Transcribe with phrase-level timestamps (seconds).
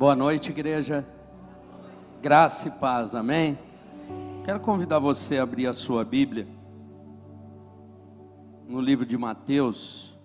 [0.00, 1.06] Boa noite, igreja.
[2.22, 3.58] Graça e paz, amém?
[4.46, 6.48] Quero convidar você a abrir a sua Bíblia
[8.66, 10.18] no livro de Mateus,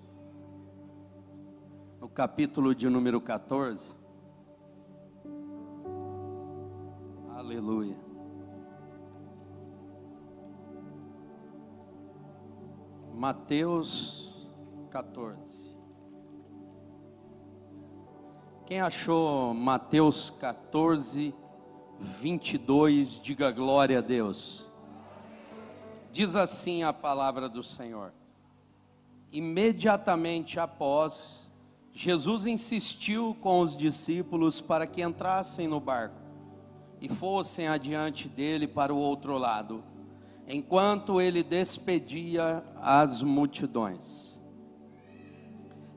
[1.99, 3.93] no capítulo de número 14.
[7.35, 7.97] Aleluia.
[13.13, 14.49] Mateus
[14.89, 15.74] 14.
[18.65, 21.35] Quem achou Mateus 14,
[21.99, 24.65] 22, diga glória a Deus.
[26.11, 28.11] Diz assim a palavra do Senhor.
[29.31, 31.47] Imediatamente após,
[31.93, 36.19] Jesus insistiu com os discípulos para que entrassem no barco
[36.99, 39.83] e fossem adiante dele para o outro lado,
[40.47, 44.34] enquanto ele despedia as multidões.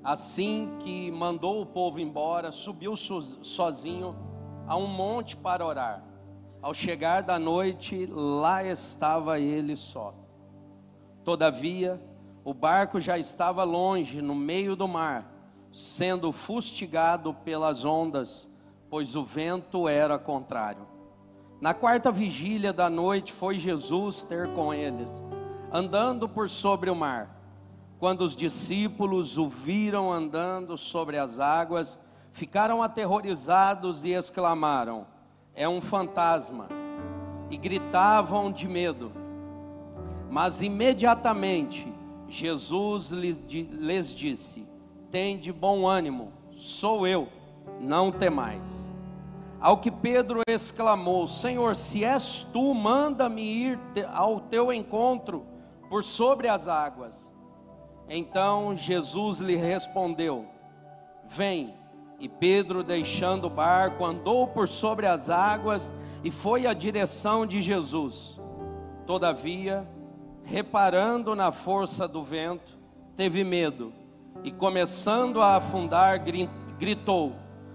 [0.08, 4.16] Assim que mandou o povo embora, subiu sozinho
[4.66, 6.02] a um monte para orar.
[6.62, 10.14] Ao chegar da noite, lá estava ele só.
[11.22, 12.02] Todavia,
[12.42, 15.30] o barco já estava longe, no meio do mar,
[15.70, 18.48] sendo fustigado pelas ondas,
[18.88, 20.86] pois o vento era contrário.
[21.60, 25.22] Na quarta vigília da noite foi Jesus ter com eles,
[25.70, 27.37] andando por sobre o mar.
[27.98, 31.98] Quando os discípulos o viram andando sobre as águas,
[32.32, 35.06] ficaram aterrorizados e exclamaram:
[35.54, 36.68] É um fantasma!
[37.50, 39.10] E gritavam de medo.
[40.30, 41.92] Mas imediatamente
[42.28, 44.64] Jesus lhes, lhes disse:
[45.10, 47.28] Tende bom ânimo, sou eu,
[47.80, 48.92] não temais.
[49.60, 53.80] Ao que Pedro exclamou: Senhor, se és tu, manda-me ir
[54.14, 55.44] ao teu encontro
[55.88, 57.28] por sobre as águas.
[58.08, 60.46] Então Jesus lhe respondeu:
[61.28, 61.74] Vem.
[62.20, 67.62] E Pedro, deixando o barco, andou por sobre as águas e foi à direção de
[67.62, 68.40] Jesus.
[69.06, 69.88] Todavia,
[70.42, 72.76] reparando na força do vento,
[73.14, 73.92] teve medo
[74.42, 76.20] e, começando a afundar,
[76.78, 77.34] gritou: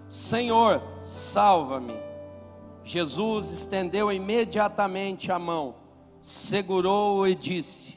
[0.09, 1.95] Senhor, salva-me.
[2.83, 5.75] Jesus estendeu imediatamente a mão,
[6.21, 7.92] segurou-o e disse: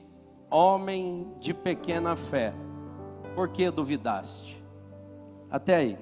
[0.51, 2.55] Homem de pequena fé,
[3.35, 4.63] por que duvidaste?
[5.51, 5.99] Até aí.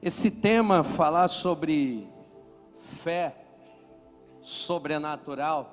[0.00, 2.08] Esse tema, falar sobre
[2.76, 3.34] fé
[4.40, 5.72] sobrenatural,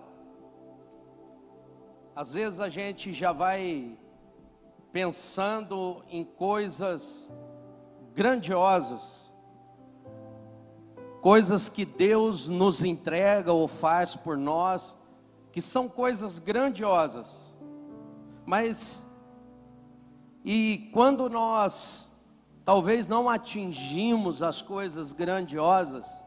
[2.16, 3.98] às vezes a gente já vai
[4.92, 7.30] pensando em coisas
[8.16, 9.30] grandiosas,
[11.22, 14.98] coisas que Deus nos entrega ou faz por nós,
[15.56, 17.50] que são coisas grandiosas,
[18.46, 19.10] mas
[20.44, 22.14] e quando nós
[22.66, 26.22] talvez não atingimos as coisas grandiosas,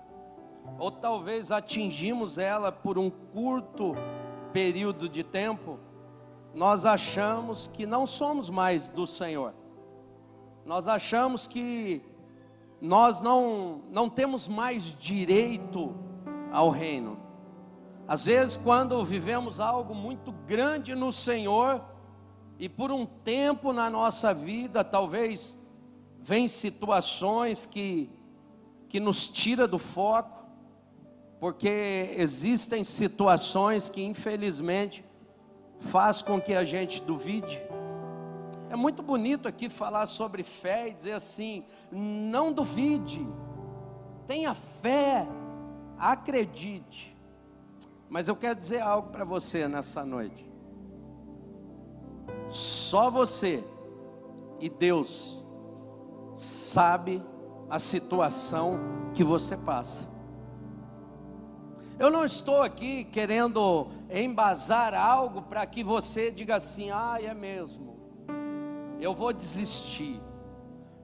[0.78, 3.94] ou talvez atingimos ela por um curto
[4.50, 5.78] período de tempo,
[6.54, 9.52] nós achamos que não somos mais do Senhor.
[10.64, 12.00] Nós achamos que
[12.80, 15.94] nós não não temos mais direito
[16.50, 17.27] ao reino.
[18.08, 21.84] Às vezes, quando vivemos algo muito grande no Senhor,
[22.58, 25.54] e por um tempo na nossa vida, talvez,
[26.18, 28.10] vem situações que,
[28.88, 30.46] que nos tira do foco,
[31.38, 35.04] porque existem situações que infelizmente
[35.78, 37.62] faz com que a gente duvide.
[38.70, 43.28] É muito bonito aqui falar sobre fé e dizer assim: não duvide,
[44.26, 45.28] tenha fé,
[45.98, 47.17] acredite.
[48.08, 50.48] Mas eu quero dizer algo para você nessa noite.
[52.48, 53.62] Só você
[54.58, 55.44] e Deus
[56.34, 57.22] sabe
[57.68, 58.78] a situação
[59.14, 60.08] que você passa.
[61.98, 67.98] Eu não estou aqui querendo embasar algo para que você diga assim: ah, é mesmo,
[69.00, 70.20] eu vou desistir,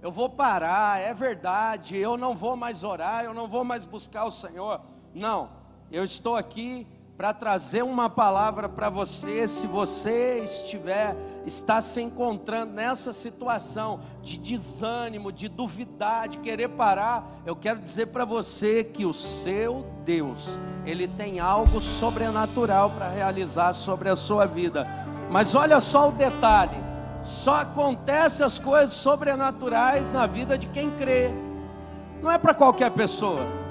[0.01, 4.25] eu vou parar, é verdade, eu não vou mais orar, eu não vou mais buscar
[4.25, 4.81] o Senhor.
[5.13, 5.51] Não,
[5.91, 11.17] eu estou aqui para trazer uma palavra para você, se você estiver
[11.47, 18.07] está se encontrando nessa situação de desânimo, de duvidar, de querer parar, eu quero dizer
[18.07, 24.47] para você que o seu Deus, ele tem algo sobrenatural para realizar sobre a sua
[24.47, 24.87] vida.
[25.31, 26.77] Mas olha só o detalhe:
[27.23, 31.31] só acontece as coisas sobrenaturais na vida de quem crê.
[32.21, 33.64] Não é para qualquer pessoa.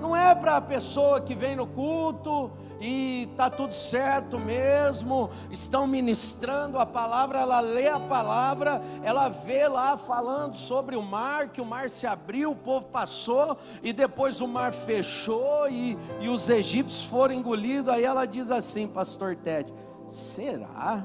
[0.00, 2.50] Não é para a pessoa que vem no culto
[2.80, 9.66] e tá tudo certo mesmo, estão ministrando a palavra, ela lê a palavra, ela vê
[9.66, 14.40] lá falando sobre o mar, que o mar se abriu, o povo passou e depois
[14.40, 17.92] o mar fechou e, e os egípcios foram engolidos.
[17.92, 19.72] Aí ela diz assim, pastor Ted:
[20.06, 21.04] será?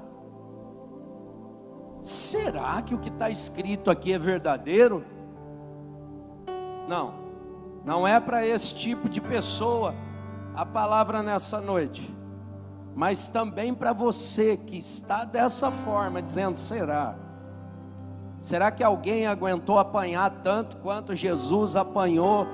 [2.04, 5.06] Será que o que está escrito aqui é verdadeiro?
[6.88, 7.23] Não,
[7.84, 9.94] não é para esse tipo de pessoa
[10.56, 12.10] a palavra nessa noite,
[12.96, 17.16] mas também para você que está dessa forma, dizendo: será?
[18.38, 22.48] Será que alguém aguentou apanhar tanto quanto Jesus apanhou?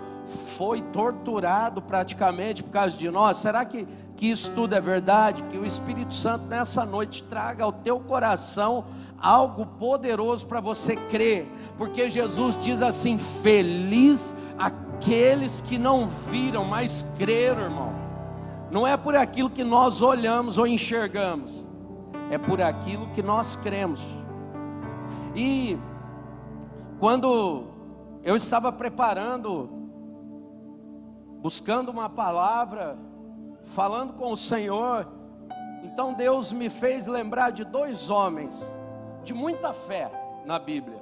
[0.55, 3.37] Foi torturado praticamente por causa de nós?
[3.37, 5.41] Será que, que isso tudo é verdade?
[5.43, 8.85] Que o Espírito Santo nessa noite traga ao teu coração
[9.19, 14.35] algo poderoso para você crer, porque Jesus diz assim: feliz
[15.00, 17.94] aqueles que não viram, mas creram, irmão.
[18.69, 21.54] Não é por aquilo que nós olhamos ou enxergamos,
[22.30, 24.01] é por aquilo que nós cremos.
[25.34, 25.78] E
[27.00, 27.63] quando
[28.24, 29.69] eu estava preparando,
[31.42, 32.98] buscando uma palavra,
[33.63, 35.07] falando com o Senhor,
[35.81, 38.78] então Deus me fez lembrar de dois homens
[39.24, 40.12] de muita fé
[40.46, 41.01] na Bíblia.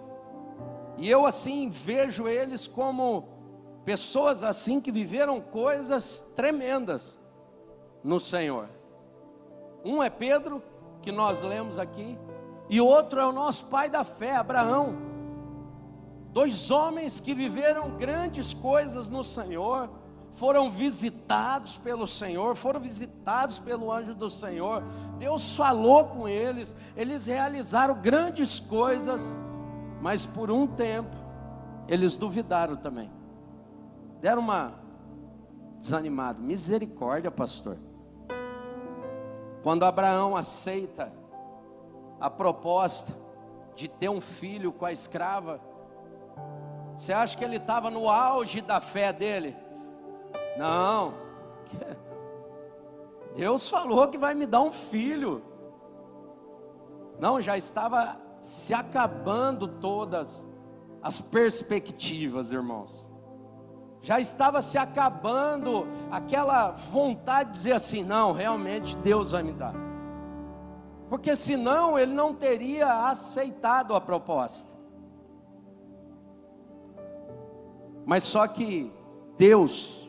[0.99, 3.36] E eu assim vejo eles como
[3.87, 7.17] pessoas assim que viveram coisas tremendas
[8.03, 8.67] no Senhor.
[9.81, 10.61] Um é Pedro,
[11.01, 12.19] que nós lemos aqui,
[12.69, 14.93] e outro é o nosso pai da fé, Abraão.
[16.33, 19.89] Dois homens que viveram grandes coisas no Senhor,
[20.33, 24.83] foram visitados pelo Senhor, foram visitados pelo anjo do Senhor.
[25.17, 29.37] Deus falou com eles, eles realizaram grandes coisas,
[30.01, 31.15] mas por um tempo
[31.87, 33.16] eles duvidaram também.
[34.21, 34.73] Deram uma
[35.79, 36.39] desanimada.
[36.39, 37.77] Misericórdia, pastor.
[39.63, 41.11] Quando Abraão aceita
[42.19, 43.13] a proposta
[43.75, 45.61] de ter um filho com a escrava,
[46.95, 49.55] você acha que ele estava no auge da fé dele?
[50.57, 51.13] Não.
[53.35, 55.43] Deus falou que vai me dar um filho.
[57.19, 60.47] Não, já estava se acabando todas
[61.01, 63.06] as perspectivas, irmãos.
[64.01, 69.73] Já estava se acabando aquela vontade de dizer assim: não, realmente Deus vai me dar.
[71.09, 74.75] Porque senão ele não teria aceitado a proposta.
[78.05, 78.91] Mas só que
[79.37, 80.07] Deus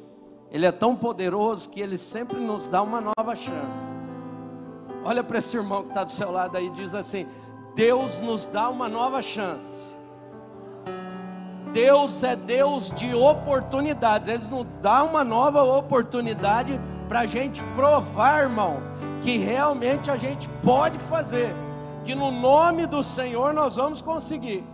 [0.51, 3.95] ele é tão poderoso que ele sempre nos dá uma nova chance.
[5.05, 7.27] Olha para esse irmão que está do seu lado aí e diz assim:
[7.75, 9.88] Deus nos dá uma nova chance.
[11.79, 16.79] Deus é Deus de oportunidades, Ele nos dá uma nova oportunidade
[17.09, 18.79] para a gente provar, irmão,
[19.23, 21.55] que realmente a gente pode fazer,
[22.05, 24.65] que no nome do Senhor nós vamos conseguir.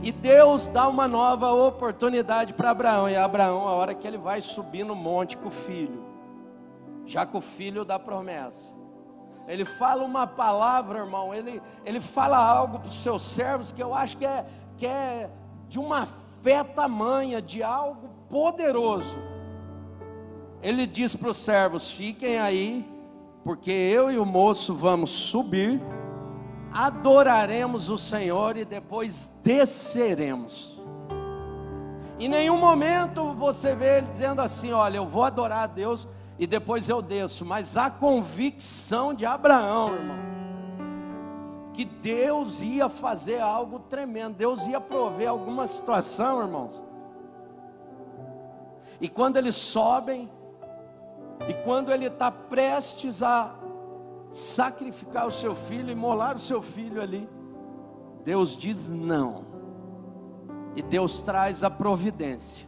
[0.00, 3.10] E Deus dá uma nova oportunidade para Abraão.
[3.10, 6.04] E Abraão, a hora que ele vai subir no monte com o filho,
[7.04, 8.72] já com o filho da promessa.
[9.48, 11.34] Ele fala uma palavra, irmão.
[11.34, 14.46] Ele, ele fala algo para os seus servos que eu acho que é,
[14.76, 15.28] que é
[15.68, 16.06] de uma
[16.42, 19.16] fé tamanha, de algo poderoso.
[20.62, 22.86] Ele diz para os servos: fiquem aí,
[23.44, 25.80] porque eu e o moço vamos subir
[26.72, 30.80] adoraremos o Senhor e depois desceremos.
[32.18, 36.08] Em nenhum momento você vê ele dizendo assim: Olha, eu vou adorar a Deus
[36.38, 37.44] e depois eu desço.
[37.44, 40.16] Mas a convicção de Abraão, irmão,
[41.78, 46.82] que Deus ia fazer algo tremendo, Deus ia prover alguma situação, irmãos.
[49.00, 50.28] E quando eles sobem,
[51.48, 53.54] e quando ele está prestes a
[54.32, 57.28] sacrificar o seu filho, imolar o seu filho ali.
[58.24, 59.44] Deus diz não.
[60.74, 62.66] E Deus traz a providência.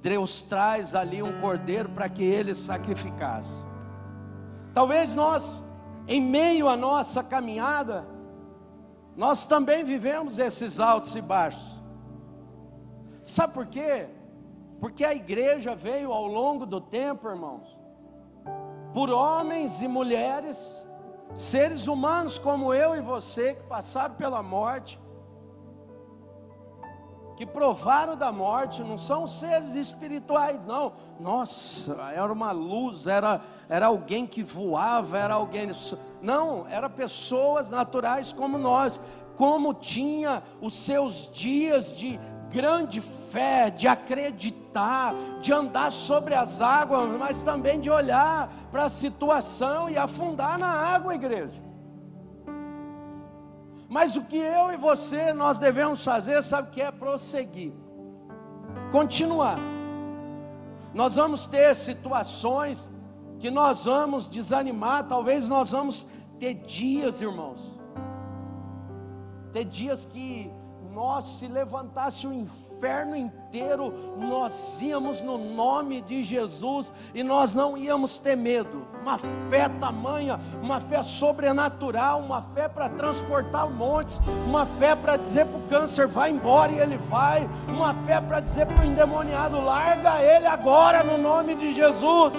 [0.00, 3.66] Deus traz ali um cordeiro para que ele sacrificasse.
[4.72, 5.62] Talvez nós,
[6.06, 8.06] em meio à nossa caminhada,
[9.16, 11.82] nós também vivemos esses altos e baixos.
[13.22, 14.06] Sabe por quê?
[14.80, 17.78] Porque a igreja veio ao longo do tempo, irmãos,
[18.92, 20.84] por homens e mulheres,
[21.34, 25.00] seres humanos como eu e você, que passaram pela morte,
[27.36, 30.92] que provaram da morte, não são seres espirituais, não.
[31.18, 35.70] Nossa, era uma luz, era, era alguém que voava, era alguém.
[36.22, 39.02] Não, eram pessoas naturais como nós,
[39.36, 47.08] como tinha os seus dias de grande fé, de acreditar, de andar sobre as águas,
[47.18, 51.73] mas também de olhar para a situação e afundar na água, igreja.
[53.94, 56.90] Mas o que eu e você nós devemos fazer, sabe o que é?
[56.90, 57.72] Prosseguir,
[58.90, 59.56] continuar.
[60.92, 62.90] Nós vamos ter situações
[63.38, 66.08] que nós vamos desanimar, talvez nós vamos
[66.40, 67.60] ter dias, irmãos,
[69.52, 70.50] ter dias que
[70.92, 72.63] nós se levantasse o inferno
[73.16, 78.86] inteiro, nós íamos no nome de Jesus e nós não íamos ter medo.
[79.00, 85.46] Uma fé tamanha, uma fé sobrenatural, uma fé para transportar montes, uma fé para dizer
[85.46, 89.60] para o câncer vai embora e ele vai, uma fé para dizer para o endemoniado
[89.60, 92.34] larga ele agora no nome de Jesus.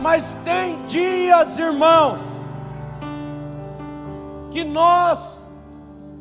[0.00, 2.20] Mas tem dias, irmãos,
[4.50, 5.44] que nós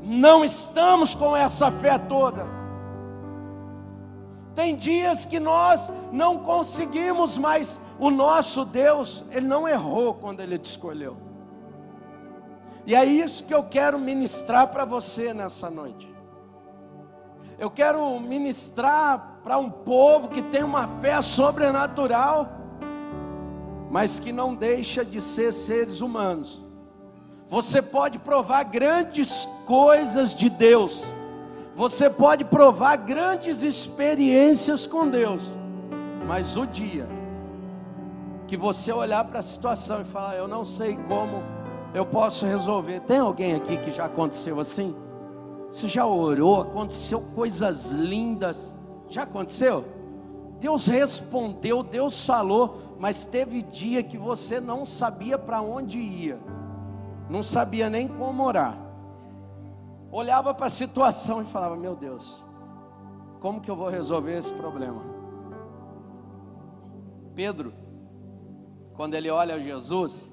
[0.03, 2.54] não estamos com essa fé toda.
[4.55, 10.57] Tem dias que nós não conseguimos, mas o nosso Deus, Ele não errou quando Ele
[10.57, 11.17] te escolheu.
[12.85, 16.13] E é isso que eu quero ministrar para você nessa noite.
[17.59, 22.49] Eu quero ministrar para um povo que tem uma fé sobrenatural,
[23.91, 26.65] mas que não deixa de ser seres humanos
[27.47, 31.03] você pode provar grandes coisas de Deus.
[31.75, 35.53] Você pode provar grandes experiências com Deus.
[36.25, 37.07] Mas o dia
[38.47, 41.43] que você olhar para a situação e falar, eu não sei como
[41.93, 43.01] eu posso resolver.
[43.01, 44.95] Tem alguém aqui que já aconteceu assim?
[45.71, 48.73] Você já orou, aconteceu coisas lindas.
[49.09, 49.85] Já aconteceu?
[50.59, 56.39] Deus respondeu, Deus falou, mas teve dia que você não sabia para onde ia
[57.29, 58.77] não sabia nem como orar.
[60.15, 62.41] Olhava para a situação e falava: Meu Deus,
[63.41, 65.03] como que eu vou resolver esse problema?
[67.35, 67.73] Pedro,
[68.93, 70.31] quando ele olha Jesus,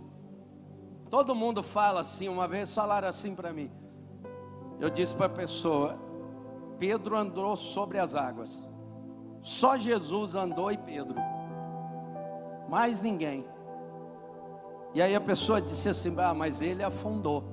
[1.10, 2.28] todo mundo fala assim.
[2.28, 3.72] Uma vez falaram assim para mim.
[4.78, 5.98] Eu disse para a pessoa:
[6.78, 8.70] Pedro andou sobre as águas.
[9.40, 11.16] Só Jesus andou e Pedro.
[12.68, 13.44] Mais ninguém.
[14.94, 17.51] E aí a pessoa disse assim: ah, mas ele afundou.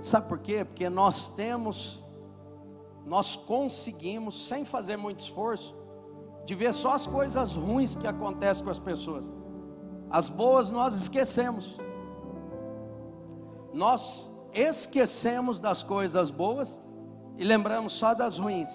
[0.00, 0.64] Sabe por quê?
[0.64, 2.02] Porque nós temos,
[3.04, 5.74] nós conseguimos, sem fazer muito esforço,
[6.44, 9.30] de ver só as coisas ruins que acontecem com as pessoas.
[10.10, 11.78] As boas nós esquecemos.
[13.72, 16.80] Nós esquecemos das coisas boas
[17.36, 18.70] e lembramos só das ruins.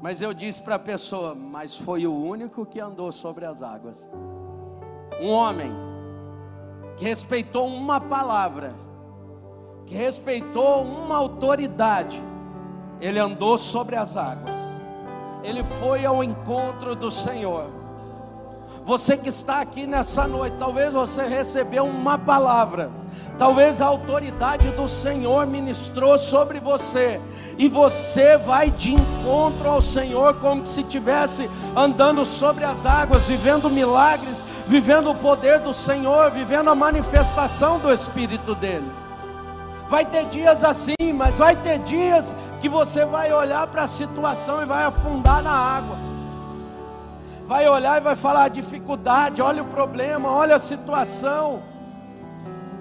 [0.00, 4.08] Mas eu disse para a pessoa: Mas foi o único que andou sobre as águas.
[5.20, 5.72] Um homem
[6.96, 8.74] que respeitou uma palavra,
[9.88, 12.22] que respeitou uma autoridade,
[13.00, 14.56] ele andou sobre as águas,
[15.42, 17.66] ele foi ao encontro do Senhor.
[18.84, 22.90] Você que está aqui nessa noite, talvez você recebeu uma palavra,
[23.38, 27.20] Talvez a autoridade do Senhor ministrou sobre você,
[27.56, 33.70] e você vai de encontro ao Senhor como se estivesse andando sobre as águas, vivendo
[33.70, 38.90] milagres, vivendo o poder do Senhor, vivendo a manifestação do Espírito dele.
[39.88, 44.62] Vai ter dias assim, mas vai ter dias que você vai olhar para a situação
[44.62, 45.96] e vai afundar na água.
[47.46, 51.62] Vai olhar e vai falar a dificuldade, olha o problema, olha a situação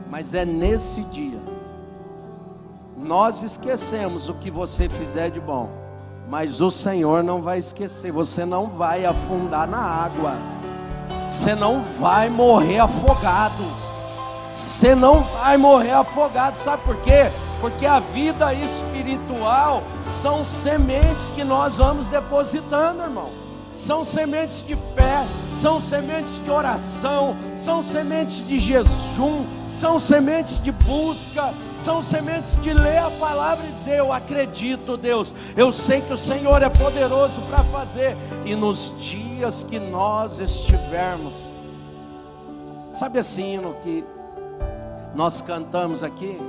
[0.09, 1.39] mas é nesse dia.
[2.97, 5.69] Nós esquecemos o que você fizer de bom,
[6.29, 8.11] mas o Senhor não vai esquecer.
[8.11, 10.35] Você não vai afundar na água,
[11.29, 13.86] você não vai morrer afogado.
[14.53, 17.31] Você não vai morrer afogado, sabe por quê?
[17.59, 23.47] Porque a vida espiritual são sementes que nós vamos depositando, irmão.
[23.77, 30.71] São sementes de fé, são sementes de oração, são sementes de jejum, são sementes de
[30.71, 36.11] busca, são sementes de ler a palavra e dizer: Eu acredito, Deus, eu sei que
[36.11, 41.35] o Senhor é poderoso para fazer, e nos dias que nós estivermos,
[42.91, 44.03] sabe assim, no que
[45.15, 46.39] nós cantamos aqui?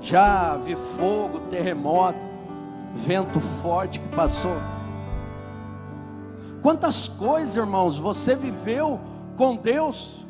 [0.00, 2.18] Já vi fogo, terremoto,
[2.94, 4.56] vento forte que passou.
[6.60, 9.00] Quantas coisas, irmãos, você viveu
[9.36, 10.24] com Deus?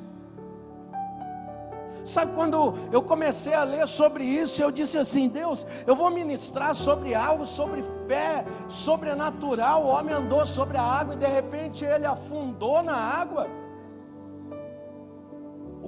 [2.05, 6.75] Sabe quando eu comecei a ler sobre isso, eu disse assim: Deus, eu vou ministrar
[6.75, 9.85] sobre algo, sobre fé, sobrenatural.
[9.85, 13.49] O homem andou sobre a água e de repente ele afundou na água.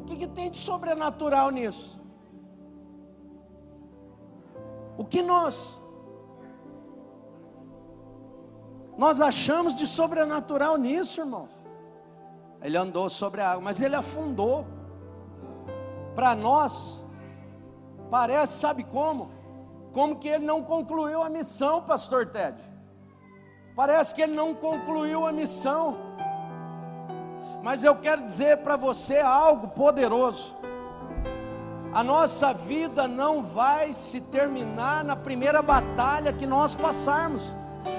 [0.07, 1.99] Que, que tem de sobrenatural nisso?
[4.97, 5.79] O que nós
[8.97, 11.51] Nós achamos de sobrenatural nisso, irmãos.
[12.63, 14.67] Ele andou sobre a água, mas ele afundou.
[16.15, 16.99] Para nós,
[18.11, 19.31] parece, sabe como?
[19.93, 22.57] Como que ele não concluiu a missão, pastor Ted.
[23.75, 25.99] Parece que ele não concluiu a missão.
[27.67, 30.55] Mas eu quero dizer para você algo poderoso.
[31.93, 37.53] A nossa vida não vai se terminar na primeira batalha que nós passarmos.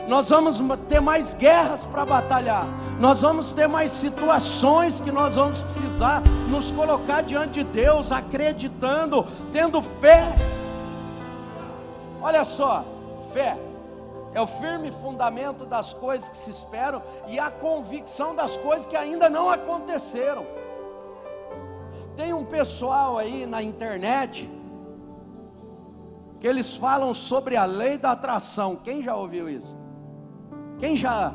[0.07, 2.65] Nós vamos ter mais guerras para batalhar.
[2.97, 9.27] Nós vamos ter mais situações que nós vamos precisar nos colocar diante de Deus, acreditando,
[9.51, 10.33] tendo fé.
[12.21, 12.85] Olha só,
[13.33, 13.66] fé
[14.37, 18.95] é o firme fundamento das coisas que se esperam e a convicção das coisas que
[18.95, 20.45] ainda não aconteceram.
[22.15, 24.47] Tem um pessoal aí na internet
[26.39, 28.75] que eles falam sobre a lei da atração.
[28.75, 29.75] Quem já ouviu isso?
[30.77, 31.33] Quem já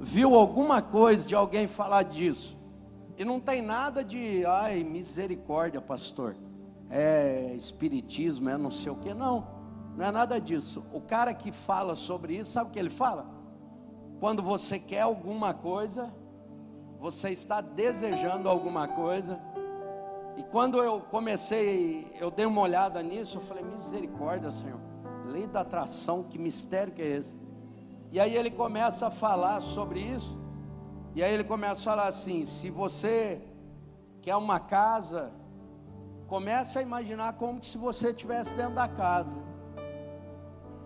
[0.00, 2.56] viu alguma coisa de alguém falar disso?
[3.18, 6.34] E não tem nada de, ai, misericórdia, pastor.
[6.88, 9.55] É espiritismo, é não sei o que, não.
[9.96, 10.84] Não é nada disso.
[10.92, 13.26] O cara que fala sobre isso, sabe o que ele fala?
[14.20, 16.12] Quando você quer alguma coisa,
[16.98, 19.40] você está desejando alguma coisa,
[20.36, 24.80] e quando eu comecei, eu dei uma olhada nisso, eu falei: misericórdia, Senhor,
[25.26, 27.40] lei da atração, que mistério que é esse?
[28.12, 30.38] E aí ele começa a falar sobre isso,
[31.14, 33.40] e aí ele começa a falar assim: se você
[34.20, 35.32] quer uma casa,
[36.26, 39.38] comece a imaginar como se você estivesse dentro da casa.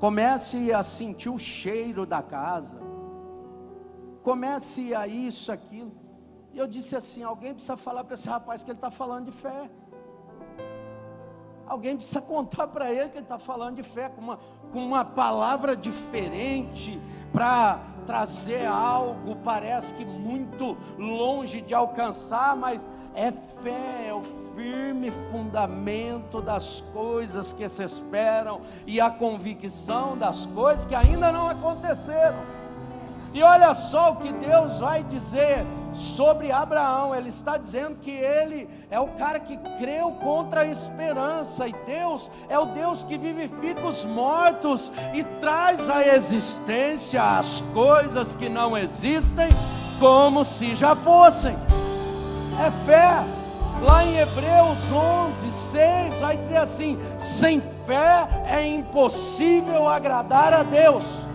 [0.00, 2.80] Comece a sentir o cheiro da casa.
[4.22, 5.92] Comece a isso, aquilo.
[6.54, 9.32] E eu disse assim: alguém precisa falar para esse rapaz que ele está falando de
[9.32, 9.70] fé.
[11.66, 14.38] Alguém precisa contar para ele que ele está falando de fé, com uma,
[14.72, 16.98] com uma palavra diferente,
[17.30, 24.22] para trazer algo, parece que muito longe de alcançar, mas é fé, é o
[24.54, 31.48] firme fundamento das coisas que se esperam e a convicção das coisas que ainda não
[31.48, 32.59] aconteceram.
[33.32, 37.14] E olha só o que Deus vai dizer sobre Abraão.
[37.14, 42.30] Ele está dizendo que ele é o cara que creu contra a esperança, e Deus
[42.48, 48.76] é o Deus que vivifica os mortos e traz à existência as coisas que não
[48.76, 49.48] existem,
[50.00, 51.56] como se já fossem.
[52.58, 53.24] É fé.
[53.82, 61.29] Lá em Hebreus 11, 6, vai dizer assim: sem fé é impossível agradar a Deus.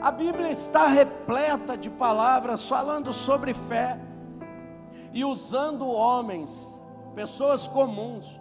[0.00, 3.98] A Bíblia está repleta de palavras falando sobre fé
[5.12, 6.78] e usando homens,
[7.16, 8.40] pessoas comuns,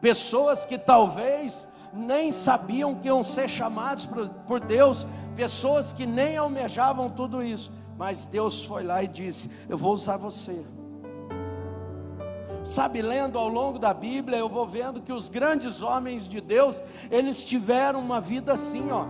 [0.00, 4.06] pessoas que talvez nem sabiam que iam ser chamados
[4.46, 5.04] por, Deus,
[5.34, 10.16] pessoas que nem almejavam tudo isso, mas Deus foi lá e disse: Eu vou usar
[10.16, 10.64] você.
[12.62, 16.82] Sabe, lendo ao longo da Bíblia, eu vou vendo que os grandes homens de Deus,
[17.10, 19.06] eles tiveram uma vida assim, ó,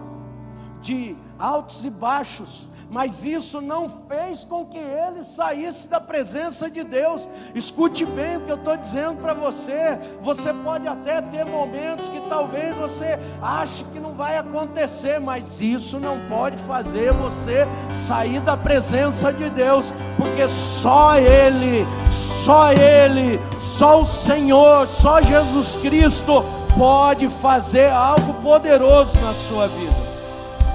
[0.80, 6.84] de altos e baixos, mas isso não fez com que ele saísse da presença de
[6.84, 7.28] Deus.
[7.54, 9.98] Escute bem o que eu estou dizendo para você.
[10.22, 15.98] Você pode até ter momentos que talvez você ache que não vai acontecer, mas isso
[15.98, 24.00] não pode fazer você sair da presença de Deus, porque só Ele, só Ele, só
[24.00, 26.44] o Senhor, só Jesus Cristo
[26.78, 30.05] pode fazer algo poderoso na sua vida.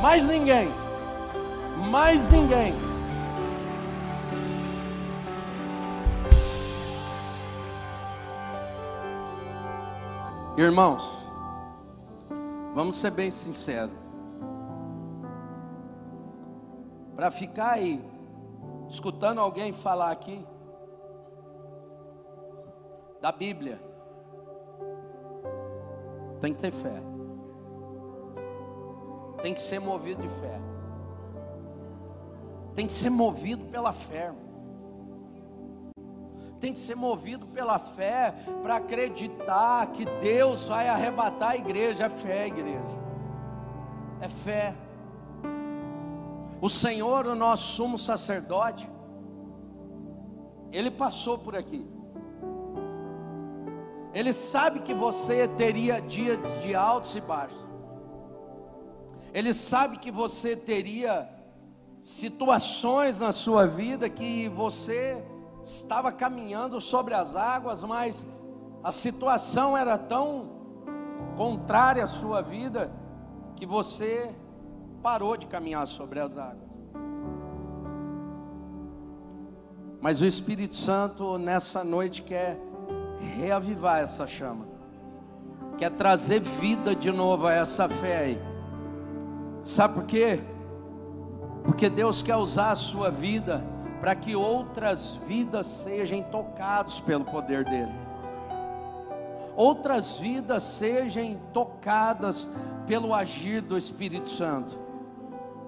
[0.02, 0.68] Mais ninguém.
[1.92, 2.74] Mais ninguém.
[10.58, 11.08] Irmãos,
[12.74, 13.92] vamos ser bem sinceros.
[17.16, 18.04] Para ficar aí,
[18.90, 20.44] escutando alguém falar aqui,
[23.22, 23.80] da Bíblia,
[26.42, 27.11] tem que ter fé
[29.41, 30.60] tem que ser movido de fé.
[32.75, 34.32] Tem que ser movido pela fé.
[36.60, 42.06] Tem que ser movido pela fé para acreditar que Deus vai arrebatar a igreja.
[42.06, 43.01] É fé, igreja.
[44.21, 44.75] É fé.
[46.62, 48.88] O Senhor, o nosso sumo sacerdote,
[50.71, 51.86] ele passou por aqui.
[54.13, 57.70] Ele sabe que você teria dias de altos e baixos.
[59.34, 61.30] Ele sabe que você teria
[62.02, 65.24] situações na sua vida que você
[65.63, 68.26] estava caminhando sobre as águas, mas
[68.84, 70.50] a situação era tão
[71.38, 72.91] contrária à sua vida
[73.56, 74.34] que você
[75.02, 76.70] parou de caminhar sobre as águas.
[80.02, 82.60] Mas o Espírito Santo nessa noite quer
[83.38, 84.65] reavivar essa chama,
[85.78, 88.51] quer trazer vida de novo a essa fé aí.
[89.62, 90.41] Sabe por quê?
[91.63, 93.63] Porque Deus quer usar a sua vida
[94.00, 97.93] para que outras vidas sejam tocadas pelo poder dele.
[99.56, 102.50] Outras vidas sejam tocadas
[102.88, 104.80] pelo agir do Espírito Santo.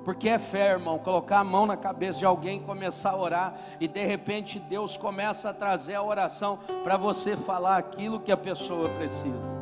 [0.04, 3.88] Porque é fé, irmão, colocar a mão na cabeça de alguém, começar a orar e
[3.88, 8.90] de repente Deus começa a trazer a oração para você falar aquilo que a pessoa
[8.90, 9.54] precisa.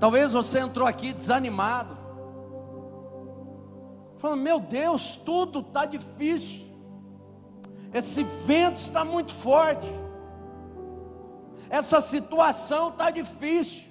[0.00, 1.95] Talvez você entrou aqui desanimado,
[4.18, 6.66] falando: Meu Deus, tudo está difícil,
[7.92, 9.88] esse vento está muito forte,
[11.68, 13.86] essa situação está difícil.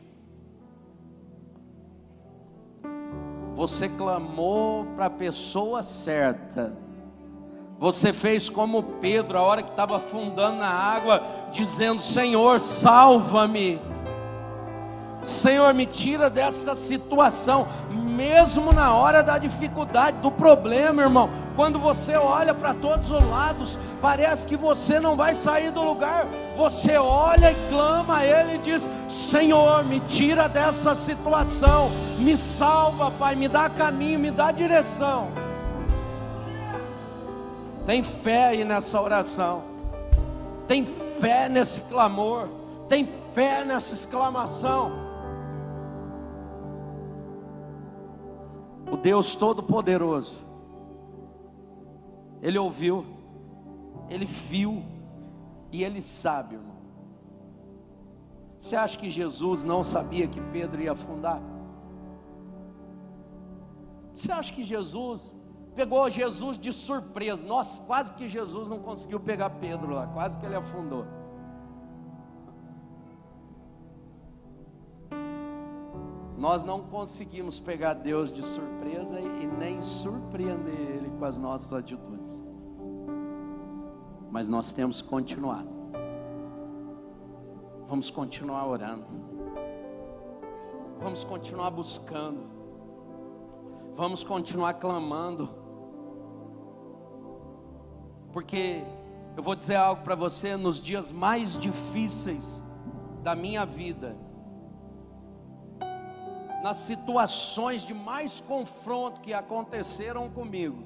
[3.56, 6.76] Você clamou para a pessoa certa.
[7.80, 13.80] Você fez como Pedro, a hora que estava afundando na água, dizendo: Senhor, salva-me.
[15.26, 21.30] Senhor, me tira dessa situação, mesmo na hora da dificuldade, do problema, irmão.
[21.56, 26.28] Quando você olha para todos os lados, parece que você não vai sair do lugar.
[26.56, 33.10] Você olha e clama a Ele e diz: Senhor, me tira dessa situação, me salva,
[33.10, 35.30] Pai, me dá caminho, me dá direção.
[37.84, 39.64] Tem fé aí nessa oração,
[40.68, 42.48] tem fé nesse clamor,
[42.88, 45.05] tem fé nessa exclamação.
[49.06, 50.36] Deus Todo-Poderoso,
[52.42, 53.06] Ele ouviu,
[54.10, 54.84] Ele viu
[55.72, 56.76] e Ele sabe, irmão.
[58.58, 61.40] Você acha que Jesus não sabia que Pedro ia afundar?
[64.16, 65.36] Você acha que Jesus
[65.76, 67.46] pegou Jesus de surpresa?
[67.46, 71.06] Nossa, quase que Jesus não conseguiu pegar Pedro lá, quase que ele afundou.
[76.38, 82.44] Nós não conseguimos pegar Deus de surpresa e nem surpreender Ele com as nossas atitudes.
[84.30, 85.66] Mas nós temos que continuar.
[87.88, 89.06] Vamos continuar orando.
[91.00, 92.44] Vamos continuar buscando.
[93.96, 95.50] Vamos continuar clamando.
[98.34, 98.84] Porque
[99.38, 102.62] eu vou dizer algo para você nos dias mais difíceis
[103.24, 104.18] da minha vida
[106.66, 110.84] nas situações de mais confronto que aconteceram comigo,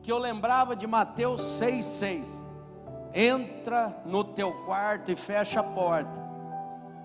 [0.00, 2.28] que eu lembrava de Mateus 6,6:
[3.12, 6.28] entra no teu quarto e fecha a porta.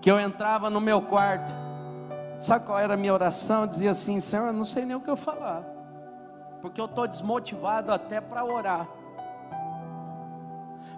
[0.00, 1.52] Que eu entrava no meu quarto,
[2.38, 3.62] sabe qual era a minha oração?
[3.62, 5.64] Eu dizia assim: Senhor, eu não sei nem o que eu falar,
[6.62, 8.86] porque eu estou desmotivado até para orar.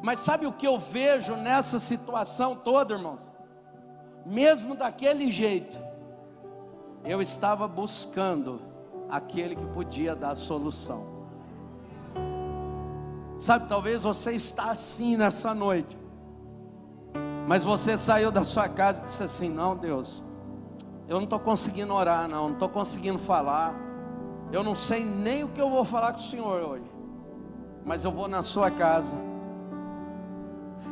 [0.03, 3.36] Mas sabe o que eu vejo nessa situação toda, irmãos?
[4.27, 5.79] Mesmo daquele jeito,
[7.05, 8.61] eu estava buscando
[9.09, 11.15] aquele que podia dar solução.
[13.39, 15.97] Sabe, talvez você está assim nessa noite,
[17.47, 20.25] mas você saiu da sua casa e disse assim: Não, Deus,
[21.07, 23.75] eu não estou conseguindo orar, não, não estou conseguindo falar,
[24.51, 26.91] eu não sei nem o que eu vou falar com o Senhor hoje,
[27.85, 29.17] mas eu vou na sua casa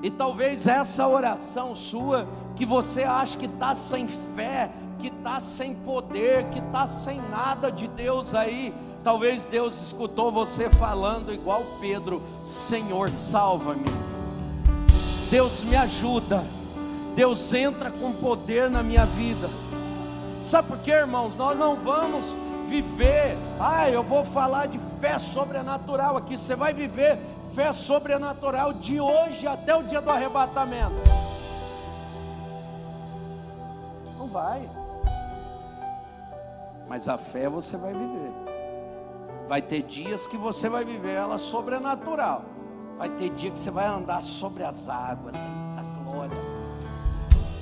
[0.05, 5.75] e talvez essa oração sua, que você acha que está sem fé, que está sem
[5.75, 12.23] poder, que está sem nada de Deus aí, talvez Deus escutou você falando igual Pedro:
[12.45, 13.87] Senhor, salva-me.
[15.31, 16.45] Deus me ajuda.
[17.17, 19.49] Deus entra com poder na minha vida.
[20.38, 21.35] Sabe por quê, irmãos?
[21.35, 22.37] Nós não vamos
[22.67, 26.37] viver, ah, eu vou falar de fé sobrenatural aqui.
[26.37, 27.19] Você vai viver
[27.55, 30.95] fé sobrenatural de hoje até o dia do arrebatamento.
[34.19, 34.69] Não vai.
[36.88, 38.33] Mas a fé você vai viver.
[39.49, 42.45] Vai ter dias que você vai viver ela sobrenatural.
[42.99, 45.35] Vai ter dia que você vai andar sobre as águas.
[45.35, 46.37] Eita glória.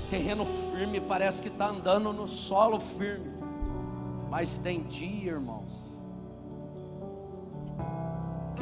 [0.08, 3.32] Terreno firme, parece que está andando no solo firme.
[4.30, 5.81] Mas tem dia, irmãos,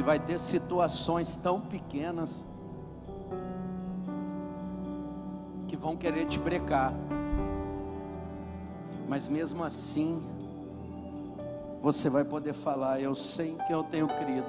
[0.01, 2.49] que vai ter situações tão pequenas
[5.69, 6.95] que vão querer te brecar.
[9.07, 10.23] Mas mesmo assim,
[11.83, 14.47] você vai poder falar: Eu sei que eu tenho crido.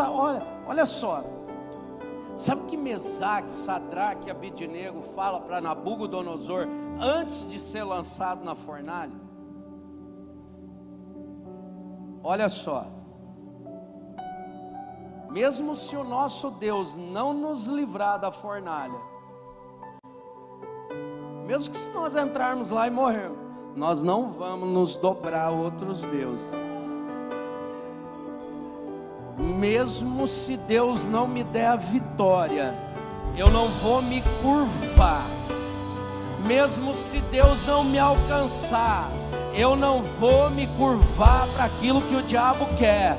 [0.00, 1.22] olha, olha só.
[2.34, 6.66] Sabe que Mesaque, Sadraque e Abidinego fala para Nabucodonosor
[6.98, 9.23] antes de ser lançado na fornalha?
[12.26, 12.86] Olha só.
[15.30, 18.98] Mesmo se o nosso Deus não nos livrar da fornalha,
[21.44, 23.36] mesmo que se nós entrarmos lá e morrermos,
[23.76, 26.50] nós não vamos nos dobrar a outros deuses.
[29.36, 32.74] Mesmo se Deus não me der a vitória,
[33.36, 35.26] eu não vou me curvar.
[36.46, 39.10] Mesmo se Deus não me alcançar,
[39.54, 43.16] eu não vou me curvar para aquilo que o diabo quer.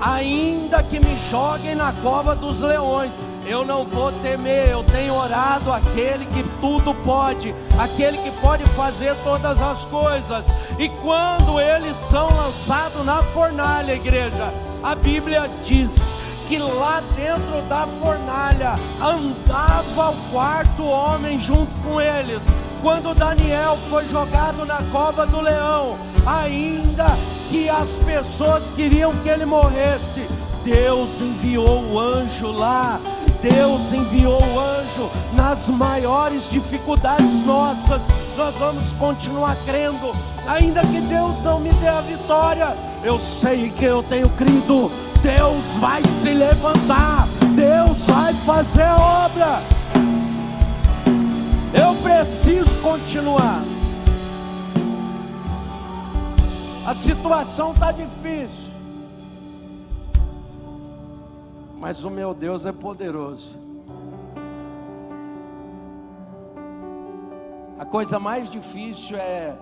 [0.00, 5.72] Ainda que me joguem na cova dos leões, eu não vou temer, eu tenho orado
[5.72, 10.46] aquele que tudo pode, aquele que pode fazer todas as coisas.
[10.78, 16.14] E quando eles são lançados na fornalha, igreja, a Bíblia diz
[16.48, 22.48] que lá dentro da fornalha andava o quarto homem junto com eles.
[22.82, 27.16] Quando Daniel foi jogado na cova do leão, ainda
[27.48, 30.26] que as pessoas queriam que ele morresse,
[30.64, 33.00] Deus enviou o anjo lá
[33.42, 38.06] Deus enviou o anjo nas maiores dificuldades nossas.
[38.36, 40.14] Nós vamos continuar crendo,
[40.46, 42.76] ainda que Deus não me dê a vitória.
[43.02, 44.92] Eu sei que eu tenho crido.
[45.22, 49.79] Deus vai se levantar, Deus vai fazer a obra.
[51.72, 53.62] Eu preciso continuar.
[56.86, 58.70] A situação está difícil.
[61.80, 63.58] mas o meu Deus é poderoso.
[67.78, 69.56] A coisa mais difícil é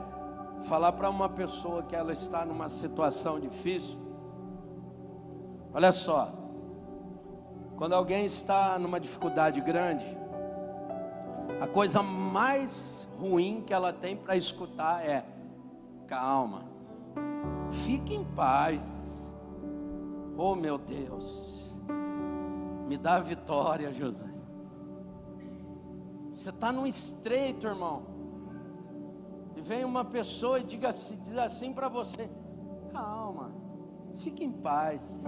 [0.64, 3.96] falar para uma pessoa que ela está numa situação difícil.
[5.72, 6.32] Olha só,
[7.76, 10.04] quando alguém está numa dificuldade grande,
[11.60, 15.24] a coisa mais ruim que ela tem para escutar é:
[16.06, 16.64] calma,
[17.84, 19.30] fique em paz.
[20.36, 21.76] Oh meu Deus.
[22.86, 24.28] Me dá vitória, Jesus.
[26.32, 28.02] Você está num estreito, irmão.
[29.56, 32.30] E vem uma pessoa e diga, diz assim para você:
[32.92, 33.50] calma,
[34.16, 35.24] fique em paz.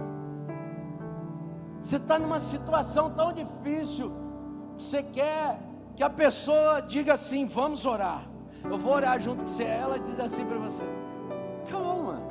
[1.81, 4.11] Você está numa situação tão difícil,
[4.77, 8.27] você quer que a pessoa diga assim: vamos orar.
[8.63, 9.63] Eu vou orar junto com você.
[9.63, 10.83] Ela diz assim para você:
[11.69, 12.21] calma,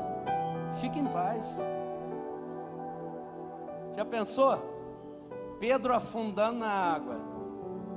[0.80, 1.60] fique em paz.
[3.96, 4.58] Já pensou?
[5.58, 7.20] Pedro afundando na água,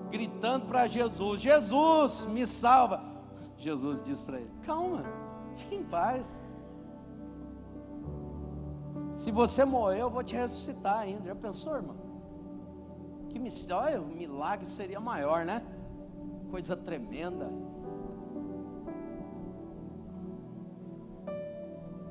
[0.09, 3.01] gritando para Jesus: Jesus, me salva.
[3.57, 5.03] Jesus disse para ele: Calma,
[5.55, 6.45] fique em paz.
[9.13, 11.27] Se você morrer, eu vou te ressuscitar ainda.
[11.27, 12.02] Já pensou, irmão?
[13.33, 15.63] Que mistério, o milagre seria maior, né?
[16.51, 17.49] Coisa tremenda.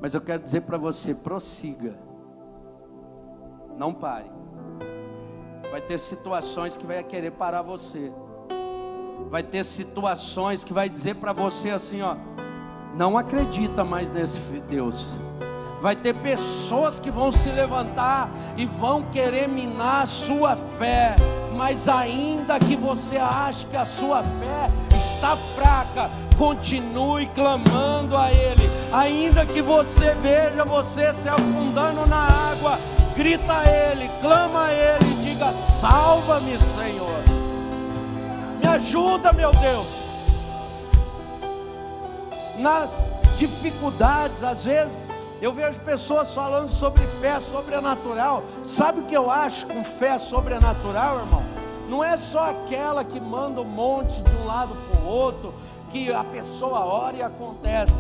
[0.00, 1.96] Mas eu quero dizer para você: prossiga,
[3.78, 4.28] não pare.
[5.70, 8.12] Vai ter situações que vai querer parar você.
[9.30, 12.16] Vai ter situações que vai dizer para você assim, ó,
[12.96, 15.06] não acredita mais nesse Deus.
[15.82, 21.16] Vai ter pessoas que vão se levantar e vão querer minar a sua fé,
[21.56, 28.70] mas ainda que você ache que a sua fé está fraca, continue clamando a Ele.
[28.92, 32.78] Ainda que você veja você se afundando na água,
[33.16, 37.24] grita a Ele, clama a Ele, diga: Salva-me, Senhor.
[38.60, 39.88] Me ajuda, meu Deus.
[42.56, 45.10] Nas dificuldades, às vezes,
[45.42, 48.44] eu vejo pessoas falando sobre fé sobrenatural.
[48.64, 51.42] Sabe o que eu acho com fé sobrenatural, irmão?
[51.88, 55.52] Não é só aquela que manda um monte de um lado para o outro,
[55.90, 57.92] que a pessoa ora e acontece.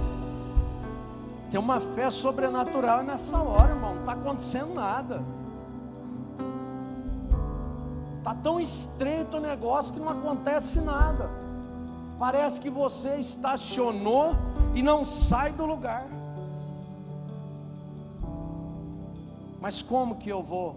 [1.50, 3.96] Tem uma fé sobrenatural nessa hora, irmão.
[3.96, 5.20] Não está acontecendo nada.
[8.18, 11.28] Está tão estreito o negócio que não acontece nada.
[12.20, 14.36] Parece que você estacionou
[14.76, 16.21] e não sai do lugar.
[19.62, 20.76] Mas como que eu vou